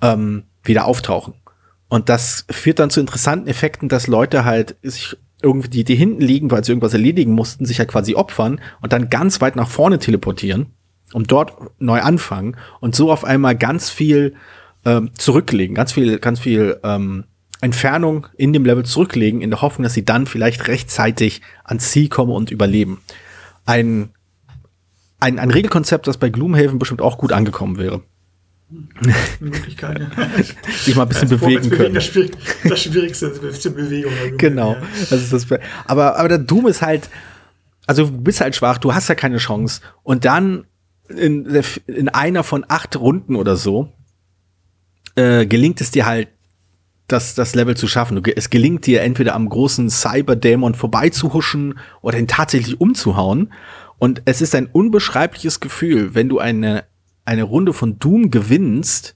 ähm, 0.01 0.43
wieder 0.63 0.86
auftauchen. 0.86 1.34
Und 1.89 2.08
das 2.08 2.45
führt 2.49 2.80
dann 2.80 2.89
zu 2.89 3.01
interessanten 3.01 3.47
Effekten, 3.47 3.89
dass 3.89 4.08
Leute 4.08 4.45
halt 4.45 4.77
sich 4.82 5.17
irgendwie, 5.41 5.84
die, 5.84 5.95
hinten 5.95 6.21
liegen, 6.21 6.51
weil 6.51 6.63
sie 6.63 6.71
irgendwas 6.71 6.93
erledigen 6.93 7.34
mussten, 7.34 7.65
sich 7.65 7.80
ja 7.80 7.86
quasi 7.86 8.15
opfern 8.15 8.62
und 8.82 8.93
dann 8.93 9.10
ganz 9.10 9.41
weit 9.41 9.56
nach 9.56 9.67
vorne 9.67 9.99
teleportieren 9.99 10.67
und 11.13 11.32
dort 11.32 11.54
neu 11.80 12.02
anfangen 12.02 12.58
und 12.80 12.95
so 12.95 13.12
auf 13.12 13.24
einmal 13.24 13.56
ganz 13.56 13.89
viel 13.89 14.36
ähm, 14.86 15.12
zurücklegen, 15.15 15.76
ganz 15.76 15.93
viel, 15.93 16.19
ganz 16.19 16.39
viel 16.39 16.80
ähm, 16.84 17.26
Entfernung 17.62 18.28
in 18.38 18.54
dem 18.54 18.65
Level 18.65 18.84
zurücklegen, 18.84 19.41
in 19.41 19.52
der 19.52 19.62
Hoffnung, 19.62 19.84
dass 19.84 19.93
sie 19.93 20.06
dann 20.06 20.26
vielleicht 20.26 20.67
rechtzeitig 20.67 21.41
ans 21.63 21.91
Ziel 21.91 22.10
kommen 22.10 22.32
und 22.32 22.50
überleben. 22.50 23.02
Ein, 23.65 24.10
ein, 25.19 25.38
ein 25.38 25.52
Regelkonzept, 25.52 26.08
das 26.08 26.17
bei 26.17 26.30
Gloomhaven 26.30 26.80
bestimmt 26.80 27.02
auch 27.02 27.19
gut 27.19 27.32
angekommen 27.32 27.78
wäre. 27.78 28.02
Möglichkeit, 29.39 30.00
ja. 30.00 30.10
Sich 30.71 30.95
mal 30.95 31.04
ein 31.04 31.10
bisschen 31.10 31.30
bewegen 31.30 31.69
können. 31.69 31.93
Das, 31.93 32.06
Schwierig, 32.06 32.32
das 32.63 32.82
Schwierigste 32.82 33.28
ist 33.28 33.76
Bewegung. 33.76 34.13
genau. 34.38 34.78
Das 35.10 35.21
ist 35.21 35.34
das, 35.34 35.47
aber, 35.86 36.17
aber 36.17 36.30
der 36.30 36.38
Doom 36.38 36.67
ist 36.67 36.82
halt, 36.82 37.10
also 37.86 38.06
du 38.06 38.21
bist 38.21 38.39
halt 38.39 38.56
schwach, 38.56 38.78
du 38.78 38.93
hast 38.93 39.10
ja 39.10 39.15
keine 39.15 39.38
Chance. 39.38 39.82
Und 40.04 40.26
dann 40.26 40.65
in, 41.17 41.63
in 41.88 42.10
einer 42.10 42.43
von 42.43 42.65
acht 42.67 43.00
Runden 43.00 43.36
oder 43.36 43.56
so 43.56 43.91
äh, 45.15 45.45
gelingt 45.45 45.82
es 45.82 45.91
dir 45.91 46.06
halt, 46.06 46.30
das, 47.08 47.36
das 47.36 47.56
Level 47.56 47.76
zu 47.76 47.88
schaffen. 47.88 48.21
Es 48.36 48.50
gelingt 48.50 48.86
dir 48.86 49.02
entweder 49.02 49.36
am 49.36 49.50
großen 49.50 49.89
Cyberdämon 49.89 50.76
vorbeizuhuschen 50.76 51.78
oder 52.02 52.17
ihn 52.17 52.28
tatsächlich 52.28 52.80
umzuhauen. 52.80 53.52
Und 54.00 54.21
es 54.26 54.41
ist 54.41 54.56
ein 54.56 54.67
unbeschreibliches 54.67 55.60
Gefühl, 55.60 56.15
wenn 56.15 56.30
du 56.30 56.39
eine, 56.39 56.86
eine 57.26 57.43
Runde 57.43 57.74
von 57.74 58.00
Doom 58.00 58.32
gewinnst, 58.32 59.15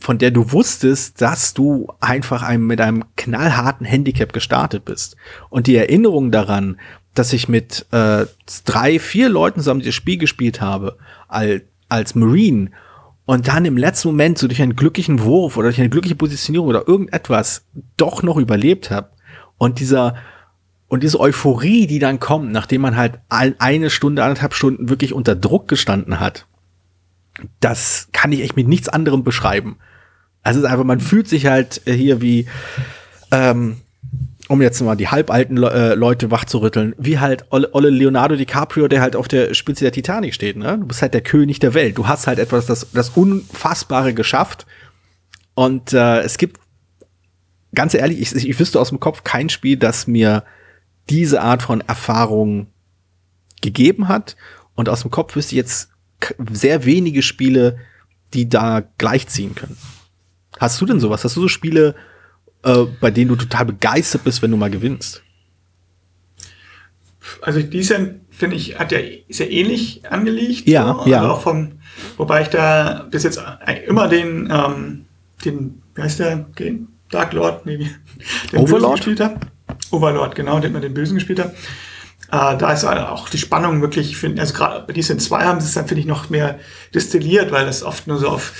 von 0.00 0.18
der 0.18 0.30
du 0.30 0.52
wusstest, 0.52 1.20
dass 1.20 1.54
du 1.54 1.88
einfach 2.00 2.42
einem, 2.42 2.66
mit 2.66 2.80
einem 2.80 3.04
knallharten 3.16 3.86
Handicap 3.86 4.32
gestartet 4.32 4.84
bist. 4.84 5.16
Und 5.50 5.66
die 5.66 5.76
Erinnerung 5.76 6.30
daran, 6.30 6.78
dass 7.14 7.32
ich 7.32 7.48
mit 7.48 7.86
äh, 7.92 8.26
drei, 8.64 8.98
vier 8.98 9.28
Leuten 9.28 9.60
zusammen 9.60 9.82
das 9.82 9.94
Spiel 9.94 10.18
gespielt 10.18 10.60
habe, 10.60 10.98
als, 11.28 11.62
als 11.88 12.14
Marine, 12.14 12.70
und 13.26 13.48
dann 13.48 13.64
im 13.64 13.78
letzten 13.78 14.08
Moment 14.08 14.38
so 14.38 14.48
durch 14.48 14.60
einen 14.60 14.76
glücklichen 14.76 15.22
Wurf 15.22 15.56
oder 15.56 15.68
durch 15.68 15.80
eine 15.80 15.88
glückliche 15.88 16.14
Positionierung 16.16 16.68
oder 16.68 16.86
irgendetwas 16.86 17.64
doch 17.96 18.22
noch 18.22 18.36
überlebt 18.36 18.90
habe. 18.90 19.08
Und 19.56 19.80
dieser, 19.80 20.16
und 20.88 21.02
diese 21.02 21.18
Euphorie, 21.18 21.86
die 21.86 21.98
dann 21.98 22.20
kommt, 22.20 22.52
nachdem 22.52 22.82
man 22.82 22.96
halt 22.96 23.20
eine 23.30 23.88
Stunde, 23.88 24.22
anderthalb 24.22 24.52
Stunden 24.52 24.90
wirklich 24.90 25.14
unter 25.14 25.34
Druck 25.34 25.68
gestanden 25.68 26.20
hat, 26.20 26.46
das 27.60 28.08
kann 28.12 28.32
ich 28.32 28.42
echt 28.42 28.56
mit 28.56 28.68
nichts 28.68 28.90
anderem 28.90 29.24
beschreiben. 29.24 29.78
Also 30.42 30.60
es 30.60 30.66
ist 30.66 30.70
einfach, 30.70 30.84
man 30.84 31.00
fühlt 31.00 31.26
sich 31.26 31.46
halt 31.46 31.80
hier 31.86 32.20
wie, 32.20 32.46
ähm, 33.30 33.78
um 34.48 34.60
jetzt 34.60 34.80
mal 34.82 34.94
die 34.94 35.08
halbalten 35.08 35.62
äh, 35.62 35.94
Leute 35.94 36.30
wachzurütteln, 36.30 36.94
wie 36.98 37.18
halt 37.18 37.46
Olle, 37.50 37.70
Olle 37.72 37.90
Leonardo 37.90 38.36
DiCaprio, 38.36 38.88
der 38.88 39.00
halt 39.00 39.16
auf 39.16 39.28
der 39.28 39.54
Spitze 39.54 39.84
der 39.84 39.92
Titanic 39.92 40.34
steht. 40.34 40.56
Ne? 40.56 40.78
Du 40.78 40.86
bist 40.86 41.00
halt 41.00 41.14
der 41.14 41.22
König 41.22 41.60
der 41.60 41.74
Welt. 41.74 41.96
Du 41.96 42.06
hast 42.06 42.26
halt 42.26 42.38
etwas, 42.38 42.66
das, 42.66 42.88
das 42.92 43.10
Unfassbare 43.10 44.12
geschafft. 44.12 44.66
Und 45.54 45.92
äh, 45.92 46.20
es 46.20 46.36
gibt, 46.36 46.60
ganz 47.74 47.94
ehrlich, 47.94 48.20
ich, 48.20 48.34
ich 48.34 48.60
wüsste 48.60 48.80
aus 48.80 48.90
dem 48.90 49.00
Kopf 49.00 49.24
kein 49.24 49.48
Spiel, 49.48 49.76
das 49.76 50.06
mir 50.06 50.44
diese 51.08 51.40
Art 51.40 51.62
von 51.62 51.80
Erfahrung 51.80 52.66
gegeben 53.62 54.08
hat. 54.08 54.36
Und 54.74 54.88
aus 54.88 55.02
dem 55.02 55.10
Kopf 55.10 55.36
wüsste 55.36 55.54
ich 55.54 55.58
jetzt 55.58 55.88
sehr 56.52 56.84
wenige 56.84 57.22
Spiele, 57.22 57.78
die 58.34 58.48
da 58.48 58.82
gleichziehen 58.98 59.54
können. 59.54 59.76
Hast 60.58 60.80
du 60.80 60.86
denn 60.86 61.00
sowas? 61.00 61.24
Hast 61.24 61.36
du 61.36 61.40
so 61.40 61.48
Spiele, 61.48 61.94
äh, 62.64 62.84
bei 63.00 63.10
denen 63.10 63.28
du 63.28 63.36
total 63.36 63.66
begeistert 63.66 64.24
bist, 64.24 64.42
wenn 64.42 64.50
du 64.50 64.56
mal 64.56 64.70
gewinnst? 64.70 65.22
Also 67.40 67.62
diese, 67.62 68.20
finde 68.30 68.56
ich, 68.56 68.78
hat 68.78 68.92
ja 68.92 68.98
sehr 69.28 69.50
ähnlich 69.50 70.02
angelegt. 70.10 70.68
Ja, 70.68 71.00
so, 71.04 71.10
ja. 71.10 71.20
Also 71.20 71.32
auch 71.32 71.40
vom, 71.40 71.72
wobei 72.16 72.42
ich 72.42 72.48
da 72.48 73.06
bis 73.10 73.22
jetzt 73.22 73.40
immer 73.86 74.08
den, 74.08 74.50
ähm, 74.52 75.06
den, 75.44 75.82
wie 75.94 76.02
heißt 76.02 76.20
der, 76.20 76.36
den 76.36 76.88
Dark 77.10 77.32
Lord, 77.32 77.64
nee, 77.66 77.76
den 77.76 78.58
Overlord? 78.58 78.70
Bösen 78.70 78.96
gespielt 78.96 79.20
habe. 79.20 79.40
Overlord, 79.90 80.34
genau, 80.34 80.58
den 80.58 80.72
man 80.72 80.82
den 80.82 80.94
Bösen 80.94 81.14
gespielt 81.14 81.38
hat. 81.38 81.54
Äh, 82.32 82.56
da 82.58 82.72
ist 82.72 82.84
auch 82.84 83.28
die 83.28 83.38
Spannung 83.38 83.80
wirklich, 83.80 84.16
find, 84.16 84.40
also 84.40 84.54
gerade 84.54 84.86
bei 84.86 84.92
Decent 84.92 85.22
2 85.22 85.44
haben 85.44 85.60
sie 85.60 85.66
es 85.66 85.74
dann, 85.74 85.86
finde 85.86 86.00
ich, 86.00 86.06
noch 86.06 86.30
mehr 86.30 86.58
destilliert, 86.92 87.52
weil 87.52 87.66
das 87.66 87.82
oft 87.82 88.06
nur 88.06 88.18
so 88.18 88.28
auf 88.28 88.52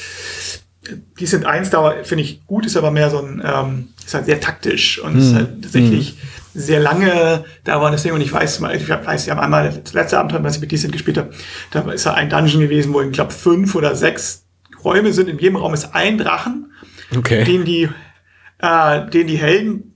Decent 1.18 1.46
1 1.46 1.70
Dauer, 1.70 2.04
finde 2.04 2.24
ich, 2.24 2.46
gut, 2.46 2.66
ist 2.66 2.76
aber 2.76 2.90
mehr 2.90 3.10
so 3.10 3.18
ein, 3.18 3.42
ähm, 3.44 3.88
ist 4.04 4.14
halt 4.14 4.26
sehr 4.26 4.40
taktisch 4.40 4.98
und 5.00 5.14
hm. 5.14 5.18
ist 5.20 5.34
halt 5.34 5.62
tatsächlich 5.62 6.10
hm. 6.10 6.60
sehr 6.60 6.80
lange 6.80 7.44
da 7.64 7.80
war 7.80 7.90
das 7.90 8.02
Ding 8.02 8.12
und 8.12 8.20
ich 8.20 8.32
weiß 8.32 8.60
mal, 8.60 8.74
ich 8.74 8.88
weiß 8.88 9.26
ja 9.26 9.38
einmal 9.38 9.80
das 9.82 9.92
letzte 9.94 10.18
Abenteuer, 10.18 10.44
was 10.44 10.56
ich 10.56 10.60
mit 10.60 10.72
Decent 10.72 10.92
gespielt 10.92 11.18
habe, 11.18 11.30
da 11.70 11.80
ist 11.90 12.04
ja 12.04 12.14
ein 12.14 12.28
Dungeon 12.28 12.60
gewesen, 12.60 12.92
wo 12.92 13.00
ich 13.00 13.12
glaube 13.12 13.32
fünf 13.32 13.74
oder 13.74 13.94
sechs 13.94 14.44
Räume 14.84 15.12
sind. 15.12 15.28
In 15.28 15.38
jedem 15.38 15.56
Raum 15.56 15.72
ist 15.74 15.94
ein 15.94 16.18
Drachen, 16.18 16.72
okay. 17.16 17.44
den 17.44 17.64
die, 17.64 17.88
äh, 18.58 19.10
den 19.10 19.26
die 19.26 19.38
Helden, 19.38 19.94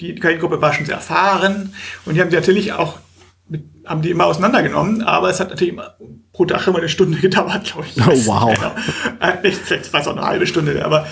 die 0.00 0.14
Heldengruppe 0.20 0.60
war 0.60 0.72
schon 0.72 0.86
sehr 0.86 0.96
erfahren 0.96 1.74
und 2.04 2.14
die 2.14 2.20
haben 2.20 2.30
die 2.30 2.36
natürlich 2.36 2.72
auch 2.72 2.98
mit, 3.48 3.64
haben 3.84 4.02
die 4.02 4.10
immer 4.10 4.26
auseinandergenommen, 4.26 5.02
aber 5.02 5.30
es 5.30 5.40
hat 5.40 5.50
natürlich 5.50 5.74
immer 5.74 5.96
pro 6.32 6.44
Dach 6.44 6.66
immer 6.66 6.78
eine 6.78 6.88
Stunde 6.88 7.18
gedauert, 7.20 7.64
glaube 7.64 7.86
ich. 7.86 8.00
Oh, 8.00 8.26
wow. 8.26 8.54
Genau. 8.54 8.74
Äh, 9.20 9.42
nicht, 9.42 9.58
vielleicht 9.58 9.92
war 9.92 10.00
es 10.00 10.08
auch 10.08 10.16
eine 10.16 10.26
halbe 10.26 10.46
Stunde, 10.46 10.84
aber 10.84 11.06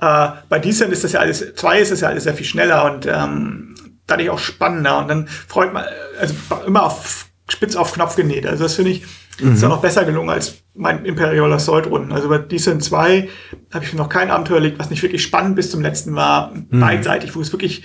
äh, 0.00 0.28
bei 0.48 0.58
Decent 0.58 0.92
ist 0.92 1.04
das 1.04 1.12
ja 1.12 1.20
alles, 1.20 1.54
zwei 1.54 1.80
ist 1.80 1.92
das 1.92 2.00
ja 2.00 2.08
alles 2.08 2.24
sehr 2.24 2.34
viel 2.34 2.46
schneller 2.46 2.90
und 2.92 3.06
ähm, 3.06 3.74
dadurch 4.06 4.30
auch 4.30 4.38
spannender 4.38 4.98
und 4.98 5.08
dann 5.08 5.28
freut 5.28 5.72
man, 5.72 5.84
also 6.18 6.34
immer 6.66 6.84
auf 6.84 7.26
spitz 7.48 7.76
auf 7.76 7.92
Knopf 7.92 8.16
genäht. 8.16 8.46
Also 8.46 8.64
das 8.64 8.74
finde 8.74 8.92
ich, 8.92 9.02
mhm. 9.40 9.54
ist 9.54 9.64
auch 9.64 9.68
noch 9.68 9.82
besser 9.82 10.04
gelungen 10.04 10.30
als 10.30 10.56
mein 10.74 11.04
Imperial 11.04 11.52
Assault 11.52 11.86
Runden. 11.86 12.12
Also 12.12 12.28
bei 12.28 12.38
Decent 12.38 12.82
2 12.82 13.28
habe 13.72 13.84
ich 13.84 13.92
noch 13.92 14.08
kein 14.08 14.30
Abenteuer 14.30 14.56
erlebt, 14.56 14.78
was 14.78 14.90
nicht 14.90 15.02
wirklich 15.02 15.22
spannend 15.22 15.56
bis 15.56 15.70
zum 15.70 15.80
letzten 15.80 16.14
war, 16.14 16.52
mhm. 16.52 16.80
beidseitig, 16.80 17.34
wo 17.34 17.40
es 17.40 17.52
wirklich 17.52 17.84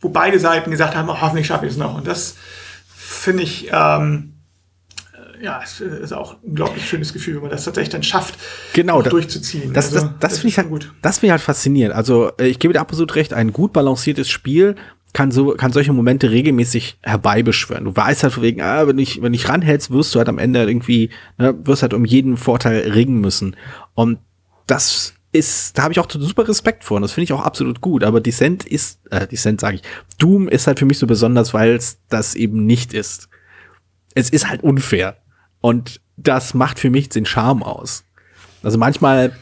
wo 0.00 0.08
beide 0.08 0.38
Seiten 0.38 0.70
gesagt 0.70 0.94
haben, 0.94 1.08
oh, 1.08 1.20
hoffentlich 1.20 1.46
schaffe 1.46 1.66
ich 1.66 1.72
es 1.72 1.78
noch. 1.78 1.94
Und 1.94 2.06
das 2.06 2.36
finde 2.88 3.42
ich, 3.42 3.68
ähm, 3.72 4.34
äh, 5.12 5.44
ja, 5.44 5.60
es 5.62 5.80
ist 5.80 6.12
auch 6.12 6.34
ein 6.34 6.50
unglaublich 6.50 6.88
schönes 6.88 7.12
Gefühl, 7.12 7.34
wenn 7.36 7.42
man 7.42 7.50
das 7.50 7.64
tatsächlich 7.64 7.90
dann 7.90 8.02
schafft, 8.02 8.34
genau, 8.72 9.02
durchzuziehen. 9.02 9.72
Das, 9.72 9.86
also, 9.86 9.96
das, 9.96 10.04
das, 10.04 10.20
das 10.20 10.38
finde 10.38 10.48
ich 10.48 10.58
halt, 10.58 10.68
gut. 10.68 10.92
das 11.02 11.18
finde 11.18 11.26
ich 11.28 11.32
halt 11.32 11.42
faszinierend. 11.42 11.94
Also, 11.94 12.32
äh, 12.38 12.46
ich 12.46 12.58
gebe 12.58 12.72
dir 12.72 12.80
absolut 12.80 13.14
recht, 13.14 13.34
ein 13.34 13.52
gut 13.52 13.72
balanciertes 13.72 14.28
Spiel 14.30 14.76
kann 15.12 15.30
so, 15.30 15.54
kann 15.54 15.72
solche 15.72 15.92
Momente 15.92 16.30
regelmäßig 16.30 16.98
herbeibeschwören. 17.02 17.84
Du 17.84 17.96
weißt 17.96 18.22
halt 18.22 18.32
von 18.32 18.42
wegen, 18.42 18.60
ah, 18.60 18.86
wenn 18.86 18.98
ich, 18.98 19.20
wenn 19.22 19.34
ich 19.34 19.48
ranhältst, 19.48 19.90
wirst 19.90 20.14
du 20.14 20.18
halt 20.18 20.28
am 20.28 20.38
Ende 20.38 20.62
irgendwie, 20.62 21.10
ne, 21.38 21.54
wirst 21.64 21.82
halt 21.82 21.94
um 21.94 22.04
jeden 22.04 22.36
Vorteil 22.36 22.90
ringen 22.90 23.20
müssen. 23.20 23.56
Und 23.94 24.18
das 24.66 25.14
ist, 25.32 25.78
da 25.78 25.84
habe 25.84 25.92
ich 25.92 26.00
auch 26.00 26.10
super 26.10 26.48
Respekt 26.48 26.82
vor 26.84 26.96
und 26.96 27.02
das 27.02 27.12
finde 27.12 27.24
ich 27.24 27.32
auch 27.32 27.42
absolut 27.42 27.80
gut. 27.80 28.02
Aber 28.02 28.20
Descent 28.20 28.66
ist, 28.66 29.00
äh, 29.10 29.26
Descent 29.26 29.60
sage 29.60 29.76
ich, 29.76 29.82
Doom 30.18 30.48
ist 30.48 30.66
halt 30.66 30.78
für 30.78 30.86
mich 30.86 30.98
so 30.98 31.06
besonders, 31.06 31.54
weil 31.54 31.74
es 31.74 31.98
das 32.08 32.34
eben 32.34 32.66
nicht 32.66 32.92
ist. 32.92 33.28
Es 34.14 34.30
ist 34.30 34.48
halt 34.48 34.62
unfair. 34.62 35.18
Und 35.60 36.00
das 36.16 36.54
macht 36.54 36.78
für 36.78 36.90
mich 36.90 37.08
den 37.10 37.26
Charme 37.26 37.62
aus. 37.62 38.04
Also 38.62 38.76
manchmal, 38.76 39.36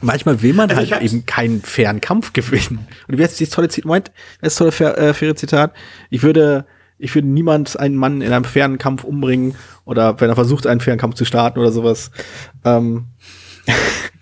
manchmal 0.00 0.42
will 0.42 0.54
man 0.54 0.70
also 0.70 0.92
halt 0.92 1.02
eben 1.02 1.26
keinen 1.26 1.60
fairen 1.60 2.00
Kampf 2.00 2.32
gewinnen. 2.32 2.86
Und 3.08 3.18
wie 3.18 3.22
heißt 3.22 3.40
dieses 3.40 3.52
tolle 3.52 3.68
Zitat? 3.68 3.86
Moment, 3.86 4.12
das 4.40 4.54
tolle 4.54 4.70
äh, 4.70 5.12
faire 5.12 5.34
Zitat. 5.34 5.74
Ich 6.08 6.22
würde, 6.22 6.66
ich 6.98 7.12
würde 7.16 7.26
niemand 7.26 7.78
einen 7.80 7.96
Mann 7.96 8.22
in 8.22 8.32
einem 8.32 8.44
fairen 8.44 8.78
Kampf 8.78 9.02
umbringen 9.02 9.56
oder 9.84 10.20
wenn 10.20 10.30
er 10.30 10.36
versucht, 10.36 10.68
einen 10.68 10.80
fairen 10.80 11.00
Kampf 11.00 11.16
zu 11.16 11.24
starten 11.24 11.58
oder 11.58 11.72
sowas. 11.72 12.12
Ähm 12.64 13.06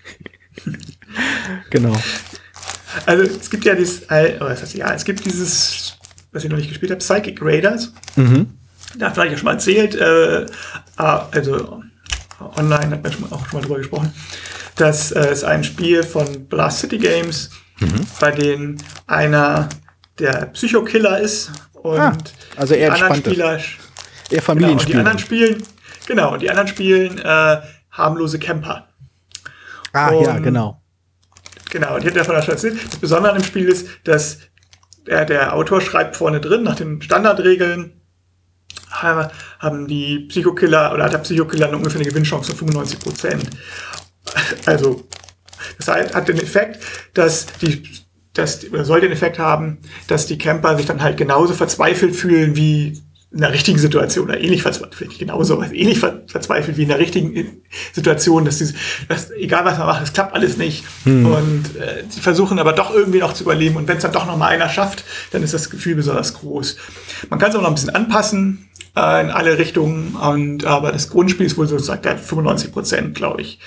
genau. 1.70 1.96
Also 3.04 3.24
es 3.24 3.50
gibt 3.50 3.64
ja 3.64 3.74
dieses, 3.74 4.02
äh, 4.10 4.36
oh, 4.40 4.44
das 4.44 4.62
heißt, 4.62 4.74
ja, 4.74 4.92
es 4.94 5.04
gibt 5.04 5.24
dieses, 5.24 5.96
was 6.32 6.44
ich 6.44 6.50
noch 6.50 6.56
nicht 6.56 6.68
gespielt 6.68 6.90
habe, 6.90 7.00
Psychic 7.00 7.38
Raiders. 7.42 7.92
Mhm. 8.16 8.50
Da 8.96 9.10
habe 9.10 9.26
ich 9.26 9.32
ja 9.32 9.38
schon 9.38 9.44
mal 9.46 9.52
erzählt, 9.52 9.94
äh, 9.94 10.46
ah, 10.96 11.28
also 11.30 11.82
online 12.56 12.90
hat 12.90 13.02
man 13.02 13.12
schon, 13.12 13.32
auch 13.32 13.46
schon 13.48 13.60
mal 13.60 13.66
drüber 13.66 13.78
gesprochen. 13.78 14.12
Das 14.76 15.12
äh, 15.12 15.32
ist 15.32 15.44
ein 15.44 15.64
Spiel 15.64 16.02
von 16.02 16.46
Blast 16.46 16.80
City 16.80 16.98
Games, 16.98 17.50
mhm. 17.80 18.06
bei 18.20 18.30
dem 18.30 18.76
einer 19.06 19.68
der 20.18 20.46
Psychokiller 20.46 21.20
ist 21.20 21.50
und 21.72 21.98
ah, 21.98 22.16
also 22.56 22.74
eher 22.74 22.94
die 22.94 23.02
anderen 23.02 23.24
Spieler, 23.24 23.60
eher. 24.30 24.42
Genau, 24.46 24.74
die 24.74 24.94
anderen 24.94 25.18
spielen, 25.18 25.62
genau, 26.06 26.32
und 26.32 26.42
die 26.42 26.50
anderen 26.50 26.68
spielen 26.68 27.18
äh, 27.18 27.60
harmlose 27.90 28.38
Camper. 28.38 28.88
Ah, 29.96 30.10
und, 30.10 30.24
ja, 30.24 30.38
genau. 30.38 30.82
Genau, 31.70 31.94
und 31.94 32.00
ich 32.00 32.06
hatte 32.06 32.18
ja 32.18 32.24
von 32.24 32.34
der 32.34 32.48
erzählt. 32.48 32.84
Das 32.84 32.96
Besondere 32.96 33.32
an 33.32 33.40
dem 33.40 33.44
Spiel 33.44 33.68
ist, 33.68 33.88
dass 34.04 34.38
der, 35.06 35.24
der 35.24 35.54
Autor 35.54 35.80
schreibt 35.80 36.16
vorne 36.16 36.40
drin, 36.40 36.62
nach 36.62 36.76
den 36.76 37.00
Standardregeln, 37.00 38.00
haben 38.90 39.88
die 39.88 40.20
Psychokiller 40.28 40.92
oder 40.92 41.04
hat 41.04 41.12
der 41.12 41.18
Psychokiller 41.18 41.66
eine 41.68 41.76
ungefähr 41.76 42.00
eine 42.00 42.08
Gewinnchance 42.08 42.52
von 42.52 42.68
95 42.68 42.98
Prozent. 43.00 43.50
Also, 44.64 45.06
das 45.78 45.88
hat 45.88 46.28
den 46.28 46.38
Effekt, 46.38 46.82
dass 47.14 47.46
die, 47.60 47.82
oder 48.70 48.84
soll 48.84 49.00
den 49.00 49.12
Effekt 49.12 49.38
haben, 49.38 49.78
dass 50.08 50.26
die 50.26 50.38
Camper 50.38 50.76
sich 50.76 50.86
dann 50.86 51.02
halt 51.02 51.16
genauso 51.16 51.54
verzweifelt 51.54 52.14
fühlen 52.14 52.54
wie 52.56 53.02
in 53.36 53.42
der 53.42 53.52
richtigen 53.52 53.78
Situation 53.78 54.24
oder 54.24 54.40
ähnlich 54.40 54.62
verzweifelt, 54.62 55.18
genauso, 55.18 55.62
ähnlich 55.62 55.98
verzweifelt 55.98 56.78
wie 56.78 56.84
in 56.84 56.88
der 56.88 56.98
richtigen 56.98 57.60
Situation, 57.92 58.46
dass, 58.46 58.56
die, 58.56 58.72
dass 59.08 59.30
egal 59.32 59.66
was 59.66 59.76
man 59.76 59.86
macht, 59.86 60.02
es 60.02 60.14
klappt 60.14 60.34
alles 60.34 60.56
nicht. 60.56 60.84
Hm. 61.04 61.26
Und 61.26 61.76
äh, 61.76 62.04
sie 62.08 62.20
versuchen 62.20 62.58
aber 62.58 62.72
doch 62.72 62.94
irgendwie 62.94 63.18
noch 63.18 63.34
zu 63.34 63.44
überleben. 63.44 63.76
Und 63.76 63.88
wenn 63.88 63.98
es 63.98 64.02
dann 64.04 64.12
doch 64.12 64.24
noch 64.24 64.38
mal 64.38 64.48
einer 64.48 64.70
schafft, 64.70 65.04
dann 65.32 65.42
ist 65.42 65.52
das 65.52 65.68
Gefühl 65.68 65.96
besonders 65.96 66.32
groß. 66.32 66.78
Man 67.28 67.38
kann 67.38 67.50
es 67.50 67.56
auch 67.56 67.60
noch 67.60 67.68
ein 67.68 67.74
bisschen 67.74 67.94
anpassen 67.94 68.70
äh, 68.96 69.20
in 69.20 69.30
alle 69.30 69.58
Richtungen. 69.58 70.14
Und 70.14 70.64
aber 70.64 70.90
das 70.90 71.10
Grundspiel 71.10 71.44
ist 71.44 71.58
wohl 71.58 71.68
sozusagen 71.68 72.00
der 72.00 72.16
95 72.16 72.72
Prozent, 72.72 73.14
glaube 73.14 73.42
ich. 73.42 73.58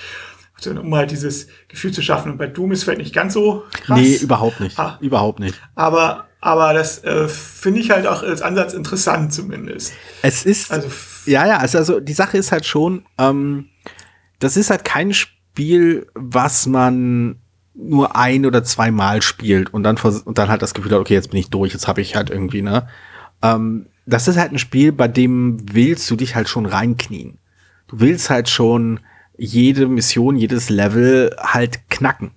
Also, 0.56 0.72
um 0.72 0.96
halt 0.96 1.12
dieses 1.12 1.46
Gefühl 1.68 1.92
zu 1.92 2.02
schaffen. 2.02 2.32
Und 2.32 2.38
bei 2.40 2.48
Doom 2.48 2.72
ist 2.72 2.86
vielleicht 2.86 3.02
nicht 3.02 3.14
ganz 3.14 3.36
so 3.36 3.66
krass. 3.86 4.00
Nee, 4.00 4.16
überhaupt 4.16 4.62
nicht. 4.62 4.80
Ah, 4.80 4.98
überhaupt 5.00 5.40
nicht. 5.40 5.54
Aber 5.76 6.29
aber 6.42 6.74
das 6.74 7.04
äh, 7.04 7.28
finde 7.28 7.82
ich 7.82 7.92
halt 7.92 8.08
auch 8.08 8.24
als 8.24 8.42
Ansatz 8.42 8.74
interessant 8.74 9.34
zumindest. 9.34 9.94
Es 10.22 10.46
ist, 10.46 10.72
also, 10.72 10.88
ja, 11.26 11.46
ja, 11.46 11.58
also, 11.58 11.78
also 11.78 12.00
die 12.00 12.14
Sache 12.14 12.38
ist 12.38 12.52
halt 12.52 12.66
schon, 12.66 13.06
ähm, 13.18 13.70
das 14.40 14.56
ist 14.56 14.70
halt 14.70 14.86
kein 14.86 15.14
Spiel, 15.14 16.08
was 16.16 16.66
man 16.66 17.40
nur 17.74 18.16
ein 18.16 18.46
oder 18.46 18.64
zweimal 18.64 19.22
spielt 19.22 19.74
und 19.74 19.84
dann, 19.84 19.98
und 19.98 20.38
dann 20.38 20.50
halt 20.50 20.62
das 20.62 20.74
Gefühl 20.74 20.92
hat, 20.94 21.00
okay, 21.00 21.14
jetzt 21.14 21.32
bin 21.32 21.40
ich 21.40 21.50
durch, 21.50 21.74
jetzt 21.74 21.88
habe 21.88 22.02
ich 22.02 22.16
halt 22.16 22.30
irgendwie, 22.30 22.62
ne? 22.62 22.88
Ähm, 23.42 23.88
das 24.06 24.28
ist 24.28 24.38
halt 24.38 24.52
ein 24.52 24.60
Spiel, 24.60 24.92
bei 24.92 25.08
dem 25.08 25.58
willst 25.72 26.10
du 26.10 26.16
dich 26.16 26.36
halt 26.36 26.50
schon 26.50 26.66
reinknien. 26.66 27.38
Du 27.88 28.00
willst 28.00 28.30
halt 28.30 28.50
schon 28.50 29.00
jede 29.38 29.88
Mission, 29.88 30.36
jedes 30.36 30.70
Level 30.70 31.36
halt 31.40 31.90
knacken. 31.90 32.32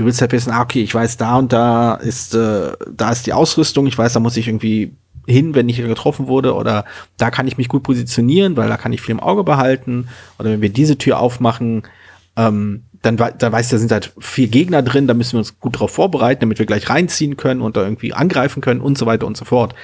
Du 0.00 0.06
willst 0.06 0.22
halt 0.22 0.32
wissen, 0.32 0.50
ah, 0.50 0.62
okay, 0.62 0.82
ich 0.82 0.94
weiß, 0.94 1.18
da 1.18 1.36
und 1.36 1.52
da 1.52 1.92
ist, 1.92 2.34
äh, 2.34 2.72
da 2.90 3.10
ist 3.10 3.26
die 3.26 3.34
Ausrüstung, 3.34 3.86
ich 3.86 3.98
weiß, 3.98 4.14
da 4.14 4.20
muss 4.20 4.38
ich 4.38 4.48
irgendwie 4.48 4.94
hin, 5.26 5.54
wenn 5.54 5.68
ich 5.68 5.76
getroffen 5.76 6.26
wurde, 6.26 6.54
oder 6.54 6.86
da 7.18 7.30
kann 7.30 7.46
ich 7.46 7.58
mich 7.58 7.68
gut 7.68 7.82
positionieren, 7.82 8.56
weil 8.56 8.70
da 8.70 8.78
kann 8.78 8.94
ich 8.94 9.02
viel 9.02 9.12
im 9.12 9.20
Auge 9.20 9.44
behalten. 9.44 10.08
Oder 10.38 10.52
wenn 10.52 10.62
wir 10.62 10.70
diese 10.70 10.96
Tür 10.96 11.20
aufmachen, 11.20 11.82
ähm, 12.34 12.84
dann, 13.02 13.18
dann 13.18 13.52
weiß 13.52 13.66
ich, 13.66 13.70
da 13.72 13.76
sind 13.76 13.92
halt 13.92 14.14
vier 14.18 14.48
Gegner 14.48 14.80
drin, 14.80 15.06
da 15.06 15.12
müssen 15.12 15.32
wir 15.34 15.40
uns 15.40 15.60
gut 15.60 15.78
drauf 15.78 15.90
vorbereiten, 15.90 16.40
damit 16.40 16.58
wir 16.58 16.64
gleich 16.64 16.88
reinziehen 16.88 17.36
können 17.36 17.60
und 17.60 17.76
da 17.76 17.82
irgendwie 17.82 18.14
angreifen 18.14 18.62
können 18.62 18.80
und 18.80 18.96
so 18.96 19.04
weiter 19.04 19.26
und 19.26 19.36
so 19.36 19.44
fort. 19.44 19.74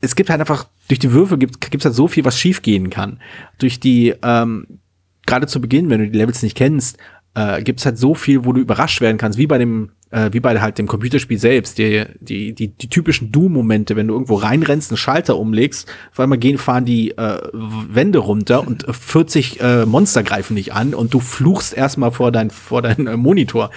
Es 0.00 0.16
gibt 0.16 0.30
halt 0.30 0.40
einfach, 0.40 0.66
durch 0.88 0.98
die 0.98 1.12
Würfel 1.12 1.38
gibt 1.38 1.76
es 1.76 1.84
halt 1.84 1.94
so 1.94 2.08
viel, 2.08 2.24
was 2.24 2.36
schiefgehen 2.36 2.90
kann. 2.90 3.20
Durch 3.58 3.78
die, 3.78 4.16
ähm, 4.20 4.80
gerade 5.26 5.46
zu 5.46 5.60
Beginn, 5.60 5.90
wenn 5.90 6.00
du 6.00 6.08
die 6.08 6.18
Levels 6.18 6.42
nicht 6.42 6.56
kennst, 6.56 6.98
äh, 7.38 7.62
gibt 7.62 7.78
es 7.78 7.86
halt 7.86 7.98
so 7.98 8.14
viel, 8.14 8.44
wo 8.44 8.52
du 8.52 8.60
überrascht 8.60 9.00
werden 9.00 9.16
kannst, 9.16 9.38
wie 9.38 9.46
bei 9.46 9.58
dem, 9.58 9.90
äh, 10.10 10.30
wie 10.32 10.40
bei 10.40 10.60
halt 10.60 10.78
dem 10.78 10.88
Computerspiel 10.88 11.38
selbst, 11.38 11.78
die, 11.78 12.04
die, 12.20 12.52
die, 12.52 12.68
die 12.68 12.88
typischen 12.88 13.30
Doom-Momente, 13.30 13.94
wenn 13.94 14.08
du 14.08 14.14
irgendwo 14.14 14.34
reinrennst, 14.34 14.90
einen 14.90 14.96
Schalter 14.96 15.38
umlegst, 15.38 15.88
auf 16.10 16.18
einmal 16.18 16.38
gehen, 16.38 16.58
fahren 16.58 16.84
die 16.84 17.12
äh, 17.12 17.38
Wände 17.52 18.18
runter 18.18 18.66
und 18.66 18.86
40 18.90 19.60
äh, 19.60 19.86
Monster 19.86 20.24
greifen 20.24 20.56
dich 20.56 20.72
an 20.72 20.94
und 20.94 21.14
du 21.14 21.20
fluchst 21.20 21.74
erstmal 21.74 22.10
vor 22.10 22.32
dein, 22.32 22.50
vor 22.50 22.82
dein 22.82 23.06
äh, 23.06 23.16
Monitor. 23.16 23.70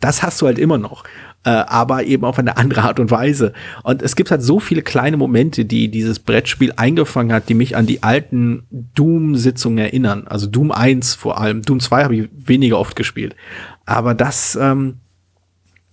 Das 0.00 0.22
hast 0.22 0.42
du 0.42 0.46
halt 0.46 0.58
immer 0.58 0.76
noch 0.76 1.04
äh, 1.46 1.50
aber 1.50 2.04
eben 2.04 2.24
auf 2.24 2.40
eine 2.40 2.56
andere 2.56 2.82
Art 2.82 2.98
und 2.98 3.10
Weise. 3.12 3.52
Und 3.84 4.02
es 4.02 4.16
gibt 4.16 4.32
halt 4.32 4.42
so 4.42 4.58
viele 4.58 4.82
kleine 4.82 5.16
Momente, 5.16 5.64
die 5.64 5.88
dieses 5.88 6.18
Brettspiel 6.18 6.72
eingefangen 6.74 7.32
hat, 7.32 7.48
die 7.48 7.54
mich 7.54 7.76
an 7.76 7.86
die 7.86 8.02
alten 8.02 8.64
Doom-Sitzungen 8.70 9.78
erinnern. 9.78 10.26
Also 10.26 10.48
Doom 10.48 10.72
1 10.72 11.14
vor 11.14 11.40
allem. 11.40 11.62
Doom 11.62 11.78
2 11.78 12.02
habe 12.02 12.16
ich 12.16 12.28
weniger 12.36 12.80
oft 12.80 12.96
gespielt. 12.96 13.36
Aber 13.84 14.14
das, 14.14 14.58
ähm, 14.60 14.96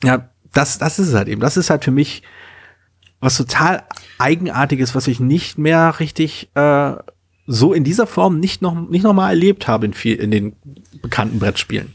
ja, 0.03 0.29
das, 0.53 0.79
das 0.79 0.97
ist 0.97 1.09
es 1.09 1.13
halt 1.13 1.27
eben. 1.27 1.39
Das 1.39 1.55
ist 1.55 1.69
halt 1.69 1.83
für 1.83 1.91
mich 1.91 2.23
was 3.19 3.37
total 3.37 3.83
Eigenartiges, 4.17 4.95
was 4.95 5.07
ich 5.07 5.19
nicht 5.19 5.59
mehr 5.59 5.99
richtig 5.99 6.49
äh, 6.55 6.93
so 7.45 7.73
in 7.73 7.83
dieser 7.83 8.07
Form 8.07 8.39
nicht 8.39 8.63
noch, 8.63 8.89
nicht 8.89 9.03
noch 9.03 9.13
mal 9.13 9.29
erlebt 9.29 9.67
habe 9.67 9.85
in, 9.85 9.93
viel, 9.93 10.15
in 10.15 10.31
den 10.31 10.55
bekannten 11.03 11.37
Brettspielen. 11.37 11.93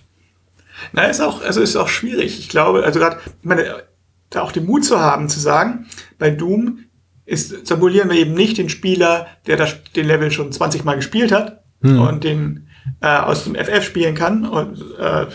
Na, 0.92 1.04
ist 1.04 1.20
auch, 1.20 1.42
also 1.42 1.60
ist 1.60 1.76
auch 1.76 1.88
schwierig. 1.88 2.38
Ich 2.38 2.48
glaube, 2.48 2.84
also 2.84 2.98
gerade, 2.98 3.18
ich 3.40 3.44
meine, 3.44 3.82
da 4.30 4.42
auch 4.42 4.52
den 4.52 4.66
Mut 4.66 4.84
zu 4.84 5.00
haben, 5.00 5.28
zu 5.28 5.40
sagen, 5.40 5.86
bei 6.18 6.30
Doom 6.30 6.84
ist, 7.24 7.66
simulieren 7.66 8.10
wir 8.10 8.16
eben 8.16 8.34
nicht 8.34 8.58
den 8.58 8.68
Spieler, 8.68 9.26
der 9.46 9.56
das, 9.56 9.76
den 9.94 10.06
Level 10.06 10.30
schon 10.30 10.52
20 10.52 10.84
Mal 10.84 10.96
gespielt 10.96 11.32
hat 11.32 11.62
hm. 11.82 12.00
und 12.00 12.24
den 12.24 12.68
äh, 13.00 13.06
aus 13.06 13.44
dem 13.44 13.54
FF 13.54 13.84
spielen 13.84 14.14
kann. 14.14 14.46
Und, 14.46 14.82
äh, 14.98 15.26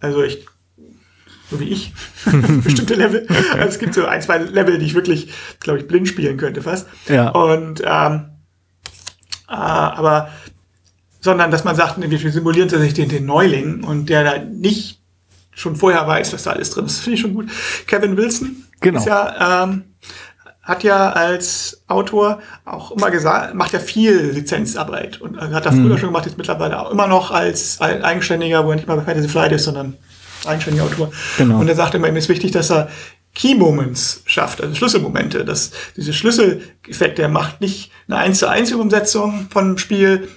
also 0.00 0.22
ich, 0.22 0.46
so 1.50 1.60
wie 1.60 1.68
ich, 1.68 1.92
bestimmte 2.64 2.94
Level. 2.94 3.26
Also 3.52 3.68
es 3.68 3.78
gibt 3.78 3.94
so 3.94 4.06
ein, 4.06 4.22
zwei 4.22 4.38
Level, 4.38 4.78
die 4.78 4.86
ich 4.86 4.94
wirklich, 4.94 5.32
glaube 5.60 5.80
ich, 5.80 5.86
blind 5.86 6.08
spielen 6.08 6.36
könnte 6.36 6.62
fast. 6.62 6.86
Ja. 7.08 7.30
Und 7.30 7.82
ähm, 7.84 8.30
äh, 9.48 9.54
aber 9.54 10.30
sondern 11.20 11.50
dass 11.50 11.64
man 11.64 11.76
sagt, 11.76 11.98
wir 11.98 12.32
simulieren 12.32 12.68
tatsächlich 12.68 12.94
den, 12.94 13.08
den 13.08 13.26
Neuling 13.26 13.84
und 13.84 14.08
der 14.08 14.24
da 14.24 14.38
nicht 14.38 15.00
schon 15.58 15.76
vorher 15.76 16.06
weiß, 16.06 16.32
was 16.32 16.44
da 16.44 16.52
alles 16.52 16.70
drin 16.70 16.86
ist. 16.86 16.98
Das 16.98 17.04
finde 17.04 17.14
ich 17.16 17.20
schon 17.20 17.34
gut. 17.34 17.48
Kevin 17.86 18.16
Wilson 18.16 18.64
genau. 18.80 18.98
ist 18.98 19.06
ja, 19.06 19.64
ähm, 19.64 19.84
hat 20.62 20.84
ja 20.84 21.10
als 21.10 21.82
Autor 21.88 22.40
auch 22.64 22.92
immer 22.92 23.10
gesagt, 23.10 23.54
macht 23.54 23.72
ja 23.72 23.78
viel 23.78 24.30
Lizenzarbeit 24.34 25.20
und 25.20 25.40
hat 25.40 25.66
das 25.66 25.74
früher 25.74 25.94
mhm. 25.94 25.98
schon 25.98 26.08
gemacht, 26.10 26.26
jetzt 26.26 26.38
mittlerweile 26.38 26.78
auch 26.80 26.90
immer 26.90 27.06
noch 27.06 27.30
als 27.30 27.80
Eigenständiger, 27.80 28.64
wo 28.64 28.70
er 28.70 28.76
nicht 28.76 28.86
mal 28.86 28.96
bei 28.96 29.02
Fantasy 29.02 29.28
Flight 29.28 29.52
ist, 29.52 29.64
sondern 29.64 29.96
eigenständiger 30.46 30.84
Autor. 30.84 31.10
Genau. 31.38 31.58
Und 31.58 31.68
er 31.68 31.74
sagt 31.74 31.94
immer, 31.94 32.08
ihm 32.08 32.16
ist 32.16 32.28
wichtig, 32.28 32.52
dass 32.52 32.70
er 32.70 32.88
Key 33.34 33.54
Moments 33.54 34.22
schafft, 34.26 34.60
also 34.60 34.74
Schlüsselmomente. 34.74 35.44
dass 35.44 35.70
diese 35.96 36.12
Schlüsseleffekte, 36.12 37.22
er 37.22 37.28
macht 37.28 37.60
nicht 37.60 37.90
eine 38.06 38.18
1 38.18 38.38
zu 38.38 38.48
1 38.48 38.72
Umsetzung 38.72 39.48
von 39.50 39.64
einem 39.64 39.78
Spiel 39.78 40.28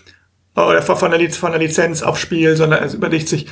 oder 0.55 0.81
von 0.81 1.11
der, 1.11 1.31
von 1.31 1.51
der 1.51 1.59
Lizenz 1.59 2.03
auf 2.03 2.19
Spiel, 2.19 2.55
sondern 2.55 2.83
es 2.83 2.93
überlegt 2.93 3.29
sich 3.29 3.47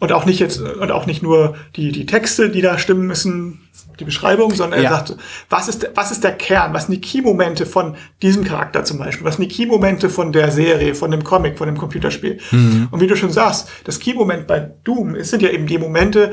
und 0.00 0.12
auch 0.12 0.24
nicht 0.24 0.40
jetzt 0.40 0.60
und 0.60 0.90
auch 0.90 1.06
nicht 1.06 1.22
nur 1.22 1.54
die 1.76 1.92
die 1.92 2.06
Texte, 2.06 2.50
die 2.50 2.62
da 2.62 2.78
stimmen 2.78 3.06
müssen, 3.06 3.68
die 4.00 4.04
Beschreibung, 4.04 4.52
sondern 4.52 4.82
ja. 4.82 4.90
er 4.90 4.96
sagt, 4.96 5.16
was 5.48 5.68
ist 5.68 5.90
was 5.94 6.10
ist 6.10 6.24
der 6.24 6.32
Kern, 6.32 6.72
was 6.72 6.86
sind 6.86 6.94
die 6.94 7.00
Key-Momente 7.00 7.66
von 7.66 7.96
diesem 8.22 8.44
Charakter 8.44 8.82
zum 8.82 8.98
Beispiel, 8.98 9.24
was 9.26 9.36
sind 9.36 9.50
die 9.50 9.54
Key-Momente 9.54 10.08
von 10.08 10.32
der 10.32 10.50
Serie, 10.50 10.94
von 10.94 11.10
dem 11.10 11.22
Comic, 11.22 11.58
von 11.58 11.66
dem 11.66 11.76
Computerspiel. 11.76 12.40
Mhm. 12.50 12.88
Und 12.90 13.00
wie 13.00 13.06
du 13.06 13.14
schon 13.14 13.30
sagst, 13.30 13.68
das 13.84 14.00
Key-Moment 14.00 14.46
bei 14.46 14.60
Doom, 14.84 15.14
es 15.14 15.30
sind 15.30 15.42
ja 15.42 15.50
eben 15.50 15.66
die 15.66 15.78
Momente, 15.78 16.32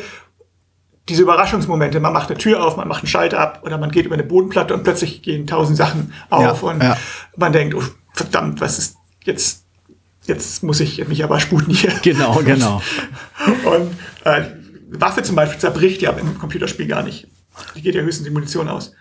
diese 1.09 1.21
Überraschungsmomente, 1.21 1.99
man 1.99 2.13
macht 2.13 2.29
eine 2.29 2.37
Tür 2.37 2.65
auf, 2.65 2.77
man 2.77 2.87
macht 2.87 3.03
einen 3.03 3.09
Schalter 3.09 3.39
ab 3.39 3.61
oder 3.63 3.77
man 3.77 3.91
geht 3.91 4.05
über 4.05 4.15
eine 4.15 4.23
Bodenplatte 4.23 4.73
und 4.73 4.83
plötzlich 4.83 5.21
gehen 5.21 5.45
tausend 5.45 5.77
Sachen 5.77 6.13
auf 6.29 6.61
ja, 6.63 6.69
und 6.69 6.83
ja. 6.83 6.97
man 7.35 7.53
denkt, 7.53 7.75
oh, 7.75 7.83
verdammt, 8.13 8.59
was 8.61 8.77
ist 8.77 8.97
jetzt 9.23 9.66
jetzt 10.27 10.63
muss 10.63 10.79
ich 10.79 11.07
mich 11.07 11.23
aber 11.23 11.39
sputen 11.39 11.73
hier. 11.73 11.91
Genau, 12.03 12.41
genau. 12.43 12.81
Und 13.65 13.91
äh, 14.23 14.43
Waffe 14.89 15.23
zum 15.23 15.35
Beispiel 15.35 15.59
zerbricht 15.59 16.01
ja 16.01 16.11
im 16.11 16.37
Computerspiel 16.37 16.87
gar 16.87 17.03
nicht. 17.03 17.27
Die 17.75 17.81
geht 17.81 17.95
ja 17.95 18.01
höchstens 18.01 18.27
die 18.27 18.33
Munition 18.33 18.69
aus. 18.69 18.93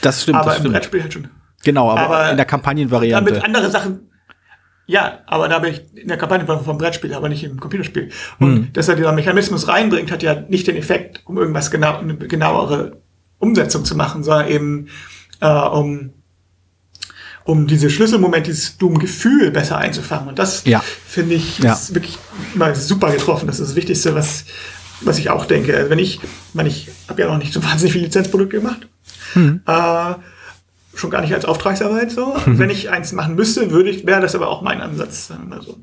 Das 0.00 0.22
stimmt. 0.22 0.38
Aber 0.38 0.46
das 0.46 0.56
im 0.56 0.60
stimmt. 0.62 0.74
Brettspiel 0.74 1.02
halt 1.02 1.12
schon. 1.12 1.28
Genau, 1.64 1.90
aber, 1.90 2.00
aber 2.00 2.30
in 2.30 2.36
der 2.36 2.46
Kampagnenvariante. 2.46 3.32
Damit 3.32 3.44
andere 3.44 3.70
Sachen. 3.70 4.08
Ja, 4.86 5.20
aber 5.26 5.48
da 5.48 5.58
bin 5.58 5.74
ich 5.74 5.82
in 5.94 6.08
der 6.08 6.16
Kampagne 6.16 6.46
vom 6.46 6.78
Brettspiel, 6.78 7.12
aber 7.12 7.28
nicht 7.28 7.44
im 7.44 7.60
Computerspiel. 7.60 8.10
Und 8.38 8.54
hm. 8.54 8.72
dass 8.72 8.88
er 8.88 8.96
dieser 8.96 9.12
Mechanismus 9.12 9.68
reinbringt, 9.68 10.10
hat 10.10 10.22
ja 10.22 10.40
nicht 10.48 10.66
den 10.66 10.76
Effekt, 10.76 11.22
um 11.26 11.36
irgendwas 11.36 11.70
genau, 11.70 11.98
eine 11.98 12.16
genauere 12.16 13.02
Umsetzung 13.38 13.84
zu 13.84 13.96
machen, 13.96 14.24
sondern 14.24 14.48
eben 14.48 14.88
äh, 15.40 15.46
um 15.46 16.14
um 17.48 17.66
diese 17.66 17.88
Schlüsselmomente, 17.88 18.50
dieses 18.50 18.76
Doom-Gefühl 18.76 19.50
besser 19.50 19.78
einzufangen. 19.78 20.28
Und 20.28 20.38
das 20.38 20.64
ja. 20.66 20.84
finde 21.06 21.34
ich 21.34 21.60
ja. 21.60 21.78
wirklich 21.88 22.18
mal 22.54 22.74
super 22.74 23.10
getroffen. 23.10 23.46
Das 23.46 23.58
ist 23.58 23.70
das 23.70 23.74
Wichtigste, 23.74 24.14
was, 24.14 24.44
was 25.00 25.18
ich 25.18 25.30
auch 25.30 25.46
denke. 25.46 25.74
Also 25.74 25.88
wenn 25.88 25.98
ich, 25.98 26.20
meine, 26.52 26.68
ich 26.68 26.90
habe 27.08 27.22
ja 27.22 27.28
noch 27.28 27.38
nicht 27.38 27.54
so 27.54 27.64
wahnsinnig 27.64 27.94
viele 27.94 28.04
Lizenzprodukte 28.04 28.58
gemacht. 28.58 28.86
Mhm. 29.34 29.62
Äh, 29.66 30.14
schon 30.94 31.08
gar 31.08 31.22
nicht 31.22 31.32
als 31.32 31.46
Auftragsarbeit 31.46 32.10
so. 32.10 32.36
Mhm. 32.44 32.58
Wenn 32.58 32.68
ich 32.68 32.90
eins 32.90 33.12
machen 33.12 33.34
müsste, 33.34 33.70
würde 33.70 33.88
ich, 33.88 34.04
wäre 34.04 34.20
das 34.20 34.34
aber 34.34 34.48
auch 34.48 34.60
mein 34.60 34.82
Ansatz. 34.82 35.32
Also. 35.50 35.78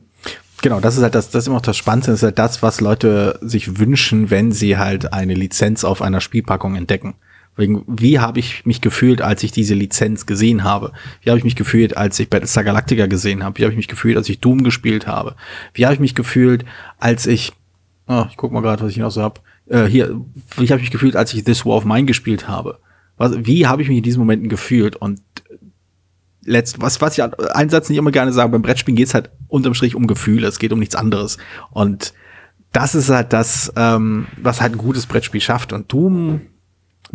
Genau, 0.61 0.79
das 0.79 0.97
ist 0.97 1.01
halt 1.01 1.15
das, 1.15 1.31
das 1.31 1.45
ist 1.45 1.47
immer 1.47 1.57
auch 1.57 1.61
das 1.61 1.77
Spannende, 1.77 2.11
das 2.11 2.19
ist 2.19 2.23
halt 2.23 2.37
das, 2.37 2.61
was 2.61 2.79
Leute 2.79 3.39
sich 3.41 3.79
wünschen, 3.79 4.29
wenn 4.29 4.51
sie 4.51 4.77
halt 4.77 5.13
eine 5.13 5.33
Lizenz 5.33 5.83
auf 5.83 6.03
einer 6.03 6.21
Spielpackung 6.21 6.75
entdecken. 6.75 7.15
Wie 7.57 8.19
habe 8.19 8.39
ich 8.39 8.65
mich 8.65 8.81
gefühlt, 8.81 9.21
als 9.21 9.41
ich 9.43 9.51
diese 9.51 9.75
Lizenz 9.75 10.25
gesehen 10.25 10.63
habe? 10.65 10.91
Wie 11.21 11.29
habe 11.29 11.37
ich 11.37 11.45
mich 11.45 11.55
gefühlt, 11.55 11.95
als 11.95 12.19
ich 12.19 12.29
Battlestar 12.29 12.65
Galactica 12.65 13.05
gesehen 13.07 13.43
habe? 13.43 13.57
Wie 13.57 13.63
habe 13.63 13.71
ich 13.71 13.77
mich 13.77 13.87
gefühlt, 13.87 14.17
als 14.17 14.27
ich 14.27 14.39
Doom 14.41 14.63
gespielt 14.63 15.07
habe? 15.07 15.35
Wie 15.73 15.85
habe 15.85 15.93
ich 15.93 16.01
mich 16.01 16.15
gefühlt, 16.15 16.65
als 16.99 17.25
ich, 17.27 17.53
oh, 18.07 18.25
ich 18.29 18.35
guck 18.35 18.51
mal 18.51 18.61
gerade, 18.61 18.83
was 18.83 18.91
ich 18.91 18.97
noch 18.97 19.11
so 19.11 19.21
hab. 19.21 19.41
Äh, 19.67 19.85
hier, 19.85 20.19
wie 20.57 20.67
habe 20.67 20.77
ich 20.77 20.83
mich 20.83 20.91
gefühlt, 20.91 21.15
als 21.15 21.33
ich 21.33 21.45
This 21.45 21.65
War 21.65 21.77
of 21.77 21.85
Mine 21.85 22.05
gespielt 22.05 22.47
habe? 22.49 22.79
Was, 23.17 23.33
wie 23.45 23.65
habe 23.67 23.81
ich 23.81 23.87
mich 23.87 23.97
in 23.97 24.03
diesen 24.03 24.19
Momenten 24.19 24.49
gefühlt? 24.49 24.97
Und 24.97 25.21
letzt, 26.43 26.81
was, 26.81 26.99
was 26.99 27.17
ich 27.17 27.23
einen 27.23 27.69
Satz 27.69 27.87
nicht 27.87 27.97
immer 27.97 28.11
gerne 28.11 28.33
sage, 28.33 28.51
beim 28.51 28.63
Brettspielen 28.63 28.97
geht 28.97 29.07
es 29.07 29.13
halt 29.13 29.29
unterm 29.47 29.73
Strich 29.73 29.95
um 29.95 30.07
Gefühle, 30.07 30.47
es 30.47 30.59
geht 30.59 30.73
um 30.73 30.79
nichts 30.79 30.95
anderes. 30.95 31.37
Und 31.71 32.13
das 32.73 32.95
ist 32.95 33.09
halt 33.09 33.31
das, 33.31 33.71
ähm, 33.77 34.27
was 34.41 34.59
halt 34.59 34.73
ein 34.73 34.77
gutes 34.77 35.05
Brettspiel 35.05 35.39
schafft. 35.39 35.71
Und 35.71 35.91
Doom 35.91 36.41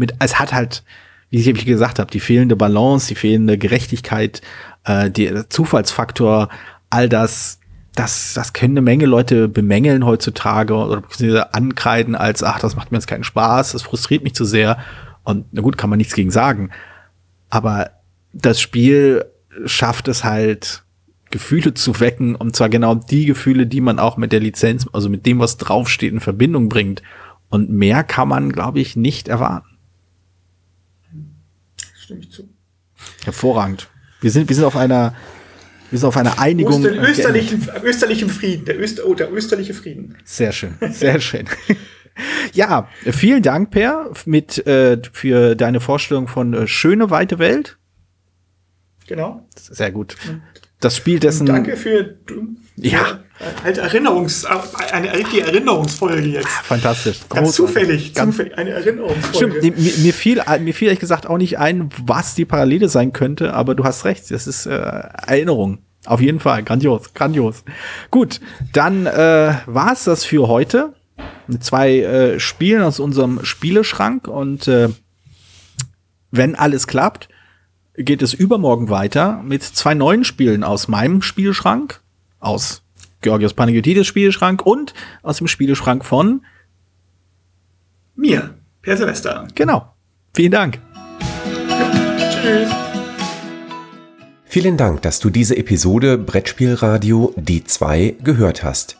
mit, 0.01 0.15
es 0.19 0.41
hat 0.41 0.53
halt, 0.53 0.83
wie 1.29 1.39
ich 1.39 1.65
gesagt 1.65 2.01
habe, 2.01 2.11
die 2.11 2.19
fehlende 2.19 2.57
Balance, 2.57 3.07
die 3.07 3.15
fehlende 3.15 3.59
Gerechtigkeit, 3.59 4.41
äh, 4.85 5.11
der 5.11 5.49
Zufallsfaktor, 5.49 6.49
all 6.89 7.09
das, 7.09 7.61
das, 7.95 8.33
das 8.35 8.53
können 8.53 8.73
eine 8.73 8.83
Menge 8.83 9.07
Leute 9.07 9.47
bemängeln 9.47 10.05
heutzutage 10.05 10.75
oder 10.75 11.55
ankreiden 11.55 12.17
als, 12.17 12.43
ach, 12.43 12.59
das 12.59 12.75
macht 12.75 12.91
mir 12.91 12.99
jetzt 12.99 13.07
keinen 13.07 13.25
Spaß, 13.25 13.73
das 13.73 13.83
frustriert 13.83 14.25
mich 14.25 14.35
zu 14.35 14.45
sehr. 14.45 14.79
Und 15.23 15.45
na 15.53 15.61
gut, 15.61 15.77
kann 15.77 15.91
man 15.91 15.99
nichts 15.99 16.15
gegen 16.15 16.31
sagen. 16.31 16.71
Aber 17.51 17.91
das 18.33 18.61
Spiel 18.61 19.27
schafft 19.67 20.09
es 20.09 20.25
halt, 20.25 20.83
Gefühle 21.33 21.75
zu 21.75 22.01
wecken, 22.01 22.35
und 22.35 22.57
zwar 22.57 22.69
genau 22.69 22.97
die 22.97 23.25
Gefühle, 23.25 23.67
die 23.67 23.81
man 23.81 24.01
auch 24.01 24.17
mit 24.17 24.33
der 24.33 24.41
Lizenz, 24.41 24.89
also 24.93 25.09
mit 25.09 25.27
dem, 25.27 25.39
was 25.39 25.59
draufsteht, 25.59 26.13
in 26.13 26.19
Verbindung 26.19 26.69
bringt. 26.69 27.03
Und 27.51 27.71
mehr 27.71 28.03
kann 28.03 28.27
man, 28.27 28.51
glaube 28.51 28.81
ich, 28.81 28.97
nicht 28.97 29.29
erwarten 29.29 29.70
stimme 32.11 32.23
ich 32.23 32.33
zu. 32.33 32.49
Hervorragend. 33.25 33.89
Wir 34.21 34.31
sind, 34.31 34.49
wir 34.49 34.57
sind 34.57 34.65
auf 34.65 34.77
einer, 34.77 35.15
wir 35.91 35.99
sind 35.99 36.09
auf 36.09 36.17
einer 36.17 36.41
Einigung. 36.41 36.83
Den 36.83 36.99
österlichen, 36.99 37.69
österlichen 37.85 38.29
Frieden, 38.29 38.65
der, 38.65 38.79
Öster, 38.81 39.07
oh, 39.07 39.15
der 39.15 39.33
österliche 39.33 39.75
Frieden. 39.75 40.17
Sehr 40.25 40.51
schön, 40.53 40.75
sehr 40.91 41.21
schön. 41.21 41.47
ja, 42.53 42.89
vielen 43.05 43.43
Dank, 43.43 43.71
Per, 43.71 44.13
mit, 44.27 44.67
äh, 44.67 45.01
für 45.13 45.55
deine 45.55 45.81
Vorstellung 45.81 46.27
von 46.27 46.53
äh, 46.53 46.67
Schöne 46.67 47.11
weite 47.11 47.39
Welt. 47.39 47.79
Genau. 49.07 49.49
Sehr 49.57 49.93
gut. 49.93 50.17
Das 50.81 50.97
Spiel 50.97 51.21
dessen. 51.21 51.47
danke 51.47 51.77
für. 51.77 52.17
Ja. 52.77 53.21
Halt 53.65 53.79
Erinnerungs, 53.79 54.45
eine 54.93 55.15
richtige 55.15 55.47
Erinnerungsfolge 55.47 56.29
jetzt. 56.29 56.47
Ah, 56.47 56.63
fantastisch. 56.63 57.21
Ganz 57.31 57.53
zufällig, 57.53 58.13
Ganz 58.13 58.37
zufällig, 58.37 58.59
eine 58.59 58.71
Erinnerungsfolge. 58.71 59.59
Stimmt, 59.59 59.79
mir, 59.79 59.93
mir, 59.99 60.13
fiel, 60.13 60.43
mir 60.61 60.75
fiel 60.75 60.89
ehrlich 60.89 61.01
gesagt 61.01 61.27
auch 61.27 61.39
nicht 61.39 61.59
ein, 61.59 61.89
was 62.05 62.35
die 62.35 62.45
Parallele 62.45 62.91
sein 62.91 63.15
könnte, 63.15 63.55
aber 63.55 63.75
du 63.75 63.85
hast 63.85 64.05
recht, 64.05 64.31
das 64.31 64.47
ist 64.47 64.67
äh, 64.67 64.73
Erinnerung. 64.73 65.79
Auf 66.05 66.21
jeden 66.21 66.41
Fall, 66.41 66.63
grandios, 66.63 67.15
grandios. 67.15 67.63
Gut, 68.11 68.41
dann 68.73 69.07
äh, 69.07 69.55
war 69.67 69.93
es 69.93 70.05
das 70.05 70.25
für 70.25 70.49
heute. 70.49 70.95
Mit 71.47 71.65
zwei 71.65 72.01
äh, 72.01 72.41
Spielen 72.41 72.83
aus 72.83 73.01
unserem 73.01 73.45
Spieleschrank 73.45 74.29
und 74.29 74.69
äh, 74.69 74.89
wenn 76.31 76.55
alles 76.55 76.87
klappt, 76.87 77.29
geht 77.97 78.23
es 78.23 78.35
übermorgen 78.35 78.89
weiter 78.89 79.43
mit 79.43 79.63
zwei 79.63 79.95
neuen 79.95 80.25
Spielen 80.25 80.65
aus 80.65 80.89
meinem 80.89 81.23
Spielschrank, 81.23 82.01
aus 82.39 82.83
Georgios 83.21 83.55
Panagiotides 83.55 84.07
Spielschrank 84.07 84.65
und 84.65 84.95
aus 85.23 85.39
dem 85.39 85.49
Spielschrank 85.49 86.05
von 86.05 86.45
mir, 88.15 88.55
Per 88.83 88.97
Silvester. 88.97 89.47
Genau. 89.55 89.95
Vielen 90.35 90.53
Dank. 90.53 90.81
Tschüss. 92.19 92.71
Vielen 94.45 94.77
Dank, 94.77 95.03
dass 95.03 95.21
du 95.21 95.31
diese 95.31 95.57
Episode 95.57 96.19
Brettspielradio 96.19 97.35
D2 97.39 98.23
gehört 98.23 98.65
hast. 98.65 98.97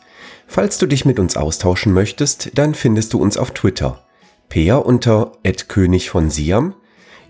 Falls 0.47 0.77
du 0.77 0.85
dich 0.85 1.03
mit 1.03 1.19
uns 1.19 1.35
austauschen 1.35 1.93
möchtest, 1.93 2.57
dann 2.57 2.73
findest 2.73 3.13
du 3.13 3.19
uns 3.19 3.37
auf 3.37 3.51
Twitter. 3.51 4.05
Peer 4.49 4.85
unter 4.85 5.33
König 5.67 6.09
von 6.09 6.29
Siam, 6.29 6.75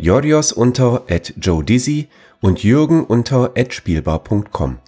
Jorios 0.01 0.51
unter 0.51 1.03
Joe 1.39 1.63
Dizzy 1.63 2.09
und 2.41 2.63
Jürgen 2.63 3.03
unter 3.03 3.53
spielbar.com. 3.69 4.79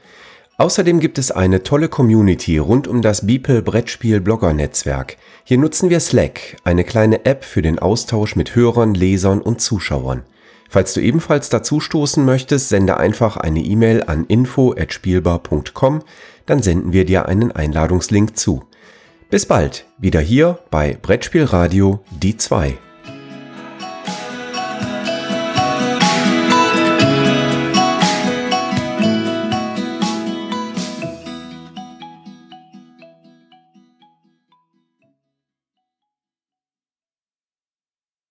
Außerdem 0.58 1.00
gibt 1.00 1.20
es 1.20 1.30
eine 1.30 1.62
tolle 1.62 1.88
Community 1.88 2.58
rund 2.58 2.88
um 2.88 3.04
das 3.04 3.28
Beeple 3.28 3.62
Brettspiel 3.62 4.22
Blogger 4.22 4.54
Netzwerk. 4.54 5.18
Hier 5.44 5.60
nutzen 5.60 5.92
wir 5.92 6.00
Slack, 6.00 6.58
eine 6.64 6.84
kleine 6.84 7.26
App 7.26 7.46
für 7.46 7.62
den 7.62 7.78
Austausch 7.78 8.36
mit 8.36 8.56
Hörern, 8.56 8.96
Lesern 8.96 9.40
und 9.40 9.62
Zuschauern. 9.62 10.24
Falls 10.68 10.96
du 10.96 11.00
ebenfalls 11.02 11.50
dazu 11.50 11.80
stoßen 11.80 12.26
möchtest, 12.26 12.70
sende 12.70 12.98
einfach 12.98 13.38
eine 13.38 13.60
E-Mail 13.60 14.04
an 14.08 14.26
info@spielbar.com, 14.26 16.02
dann 16.48 16.64
senden 16.64 16.92
wir 16.92 17.06
dir 17.06 17.28
einen 17.28 17.52
Einladungslink 17.52 18.36
zu. 18.36 18.64
Bis 19.30 19.46
bald, 19.46 19.86
wieder 20.00 20.22
hier 20.22 20.58
bei 20.72 20.98
Brettspielradio 21.00 22.00
die 22.10 22.36
2. 22.38 22.80